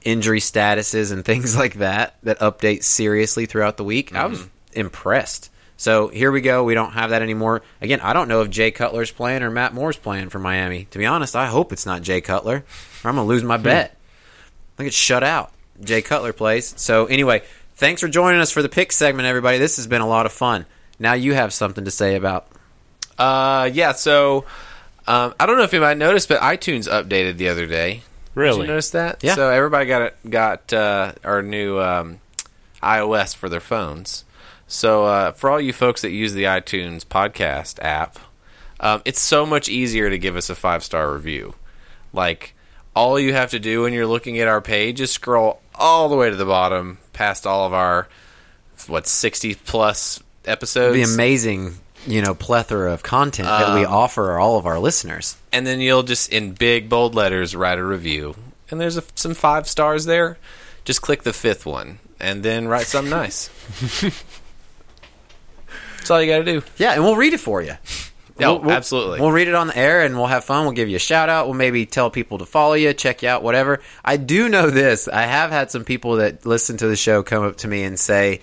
injury 0.04 0.40
statuses 0.40 1.12
and 1.12 1.24
things 1.24 1.56
like 1.58 1.74
that 1.74 2.16
that 2.22 2.38
update 2.40 2.84
seriously 2.84 3.46
throughout 3.46 3.76
the 3.76 3.84
week, 3.84 4.14
I 4.14 4.26
was 4.26 4.46
impressed. 4.72 5.50
So 5.76 6.08
here 6.08 6.30
we 6.30 6.40
go. 6.40 6.62
We 6.62 6.74
don't 6.74 6.92
have 6.92 7.10
that 7.10 7.22
anymore. 7.22 7.62
Again, 7.80 8.00
I 8.00 8.12
don't 8.12 8.28
know 8.28 8.42
if 8.42 8.50
Jay 8.50 8.70
Cutler's 8.70 9.10
playing 9.10 9.42
or 9.42 9.50
Matt 9.50 9.74
Moore's 9.74 9.96
playing 9.96 10.28
for 10.28 10.38
Miami. 10.38 10.86
To 10.92 10.98
be 10.98 11.06
honest, 11.06 11.34
I 11.34 11.46
hope 11.46 11.72
it's 11.72 11.84
not 11.84 12.02
Jay 12.02 12.20
Cutler, 12.20 12.64
or 13.04 13.08
I'm 13.08 13.16
gonna 13.16 13.24
lose 13.26 13.42
my 13.42 13.56
bet. 13.56 13.90
I 13.90 14.76
think 14.76 14.88
it's 14.88 14.96
shut 14.96 15.24
out. 15.24 15.52
Jay 15.82 16.02
Cutler 16.02 16.32
plays. 16.32 16.74
So 16.80 17.06
anyway, 17.06 17.42
thanks 17.74 18.00
for 18.00 18.08
joining 18.08 18.40
us 18.40 18.50
for 18.50 18.62
the 18.62 18.68
pick 18.68 18.92
segment, 18.92 19.26
everybody. 19.26 19.58
This 19.58 19.76
has 19.76 19.86
been 19.86 20.00
a 20.00 20.06
lot 20.06 20.26
of 20.26 20.32
fun. 20.32 20.66
Now 20.98 21.14
you 21.14 21.34
have 21.34 21.52
something 21.52 21.84
to 21.84 21.90
say 21.90 22.14
about. 22.14 22.46
Uh, 23.18 23.68
yeah. 23.72 23.92
So 23.92 24.44
um, 25.06 25.34
I 25.38 25.46
don't 25.46 25.56
know 25.56 25.64
if 25.64 25.72
you 25.72 25.80
might 25.80 25.98
notice, 25.98 26.26
but 26.26 26.40
iTunes 26.40 26.88
updated 26.88 27.36
the 27.36 27.48
other 27.48 27.66
day. 27.66 28.02
Did 28.56 28.62
you 28.62 28.66
notice 28.68 28.90
that? 28.90 29.22
Yeah. 29.22 29.34
So 29.34 29.50
everybody 29.50 29.86
got 29.86 30.02
it, 30.02 30.16
got 30.28 30.72
uh, 30.72 31.12
our 31.22 31.42
new 31.42 31.78
um, 31.80 32.20
iOS 32.82 33.34
for 33.34 33.48
their 33.48 33.60
phones. 33.60 34.24
So 34.66 35.04
uh, 35.04 35.32
for 35.32 35.50
all 35.50 35.60
you 35.60 35.72
folks 35.72 36.02
that 36.02 36.10
use 36.10 36.32
the 36.34 36.44
iTunes 36.44 37.04
podcast 37.04 37.78
app, 37.82 38.18
um, 38.80 39.02
it's 39.04 39.20
so 39.20 39.46
much 39.46 39.68
easier 39.68 40.10
to 40.10 40.18
give 40.18 40.36
us 40.36 40.50
a 40.50 40.54
five 40.54 40.82
star 40.82 41.12
review. 41.12 41.54
Like 42.12 42.54
all 42.94 43.18
you 43.18 43.32
have 43.32 43.50
to 43.50 43.58
do 43.58 43.82
when 43.82 43.92
you're 43.92 44.06
looking 44.06 44.38
at 44.38 44.48
our 44.48 44.60
page 44.60 45.00
is 45.00 45.10
scroll 45.10 45.60
all 45.74 46.08
the 46.08 46.16
way 46.16 46.30
to 46.30 46.36
the 46.36 46.44
bottom, 46.44 46.98
past 47.12 47.46
all 47.46 47.66
of 47.66 47.72
our 47.72 48.08
what 48.86 49.06
sixty 49.06 49.54
plus 49.54 50.22
episodes. 50.44 50.96
The 50.96 51.14
amazing, 51.14 51.74
you 52.06 52.20
know, 52.22 52.34
plethora 52.34 52.92
of 52.92 53.02
content 53.02 53.48
that 53.48 53.74
we 53.74 53.84
um, 53.84 53.92
offer 53.92 54.38
all 54.38 54.58
of 54.58 54.66
our 54.66 54.78
listeners. 54.78 55.36
and 55.52 55.66
then 55.66 55.80
you'll 55.80 56.02
just 56.02 56.32
in 56.32 56.52
big 56.52 56.88
bold 56.88 57.14
letters 57.14 57.54
write 57.56 57.78
a 57.78 57.84
review 57.84 58.34
and 58.70 58.80
there's 58.80 58.96
a, 58.96 59.02
some 59.14 59.34
five 59.34 59.68
stars 59.68 60.04
there 60.04 60.36
just 60.84 61.00
click 61.02 61.22
the 61.22 61.32
fifth 61.32 61.64
one 61.64 61.98
and 62.20 62.42
then 62.42 62.68
write 62.68 62.86
something 62.86 63.10
nice 63.22 63.48
that's 65.96 66.10
all 66.10 66.20
you 66.20 66.30
gotta 66.30 66.44
do 66.44 66.62
Yeah, 66.76 66.92
and 66.92 67.02
we'll 67.02 67.16
read 67.16 67.32
it 67.32 67.40
for 67.40 67.62
you. 67.62 67.76
Oh, 68.40 68.68
absolutely. 68.68 69.20
We'll 69.20 69.30
read 69.30 69.46
it 69.46 69.54
on 69.54 69.68
the 69.68 69.78
air 69.78 70.02
and 70.02 70.16
we'll 70.16 70.26
have 70.26 70.44
fun. 70.44 70.64
We'll 70.64 70.72
give 70.72 70.88
you 70.88 70.96
a 70.96 70.98
shout 70.98 71.28
out. 71.28 71.46
We'll 71.46 71.54
maybe 71.54 71.86
tell 71.86 72.10
people 72.10 72.38
to 72.38 72.44
follow 72.44 72.74
you, 72.74 72.92
check 72.92 73.22
you 73.22 73.28
out, 73.28 73.44
whatever. 73.44 73.80
I 74.04 74.16
do 74.16 74.48
know 74.48 74.70
this. 74.70 75.06
I 75.06 75.22
have 75.22 75.52
had 75.52 75.70
some 75.70 75.84
people 75.84 76.16
that 76.16 76.44
listen 76.44 76.76
to 76.78 76.88
the 76.88 76.96
show 76.96 77.22
come 77.22 77.44
up 77.44 77.58
to 77.58 77.68
me 77.68 77.84
and 77.84 77.96
say, 77.96 78.40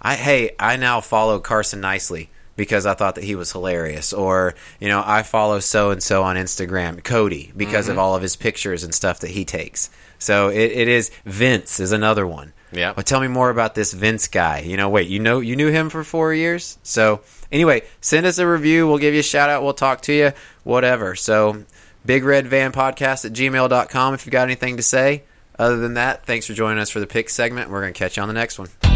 I, 0.00 0.14
hey, 0.14 0.50
I 0.60 0.76
now 0.76 1.00
follow 1.00 1.40
Carson 1.40 1.80
Nicely 1.80 2.30
because 2.62 2.86
I 2.86 2.94
thought 2.94 3.16
that 3.16 3.24
he 3.24 3.34
was 3.34 3.50
hilarious. 3.50 4.12
Or, 4.12 4.54
you 4.78 4.88
know, 4.88 5.02
I 5.04 5.24
follow 5.24 5.58
so 5.58 5.90
and 5.90 6.00
so 6.00 6.22
on 6.22 6.36
Instagram, 6.36 7.02
Cody, 7.02 7.52
because 7.56 7.86
Mm-hmm. 7.86 7.92
of 7.92 7.98
all 7.98 8.14
of 8.14 8.22
his 8.22 8.36
pictures 8.36 8.84
and 8.84 8.94
stuff 8.94 9.18
that 9.20 9.30
he 9.30 9.44
takes. 9.44 9.90
So 10.20 10.48
it, 10.50 10.70
it 10.70 10.86
is 10.86 11.10
Vince 11.24 11.80
is 11.80 11.90
another 11.90 12.24
one. 12.24 12.52
Yeah. 12.70 12.92
Well, 12.96 13.02
tell 13.02 13.20
me 13.20 13.26
more 13.26 13.50
about 13.50 13.74
this 13.74 13.92
Vince 13.92 14.28
guy. 14.28 14.60
You 14.60 14.76
know, 14.76 14.88
wait, 14.88 15.08
you 15.08 15.18
know, 15.18 15.40
you 15.40 15.56
knew 15.56 15.70
him 15.72 15.90
for 15.90 16.04
four 16.04 16.32
years. 16.32 16.78
So 16.84 17.22
anyway, 17.50 17.82
send 18.00 18.24
us 18.26 18.38
a 18.38 18.46
review. 18.46 18.86
We'll 18.86 18.98
give 18.98 19.12
you 19.14 19.20
a 19.20 19.24
shout 19.24 19.50
out. 19.50 19.64
We'll 19.64 19.74
talk 19.74 20.02
to 20.02 20.12
you, 20.12 20.32
whatever. 20.62 21.16
So 21.16 21.64
big 22.06 22.22
red 22.22 22.46
van 22.46 22.70
podcast 22.72 23.24
at 23.24 23.32
gmail.com 23.32 24.14
if 24.14 24.24
you've 24.24 24.32
got 24.32 24.44
anything 24.44 24.76
to 24.76 24.82
say. 24.84 25.24
Other 25.58 25.78
than 25.78 25.94
that, 25.94 26.24
thanks 26.24 26.46
for 26.46 26.54
joining 26.54 26.78
us 26.78 26.88
for 26.90 27.00
the 27.00 27.06
pick 27.08 27.28
segment. 27.28 27.68
We're 27.70 27.80
going 27.82 27.92
to 27.92 27.98
catch 27.98 28.16
you 28.16 28.22
on 28.22 28.28
the 28.28 28.34
next 28.34 28.58
one. 28.58 28.91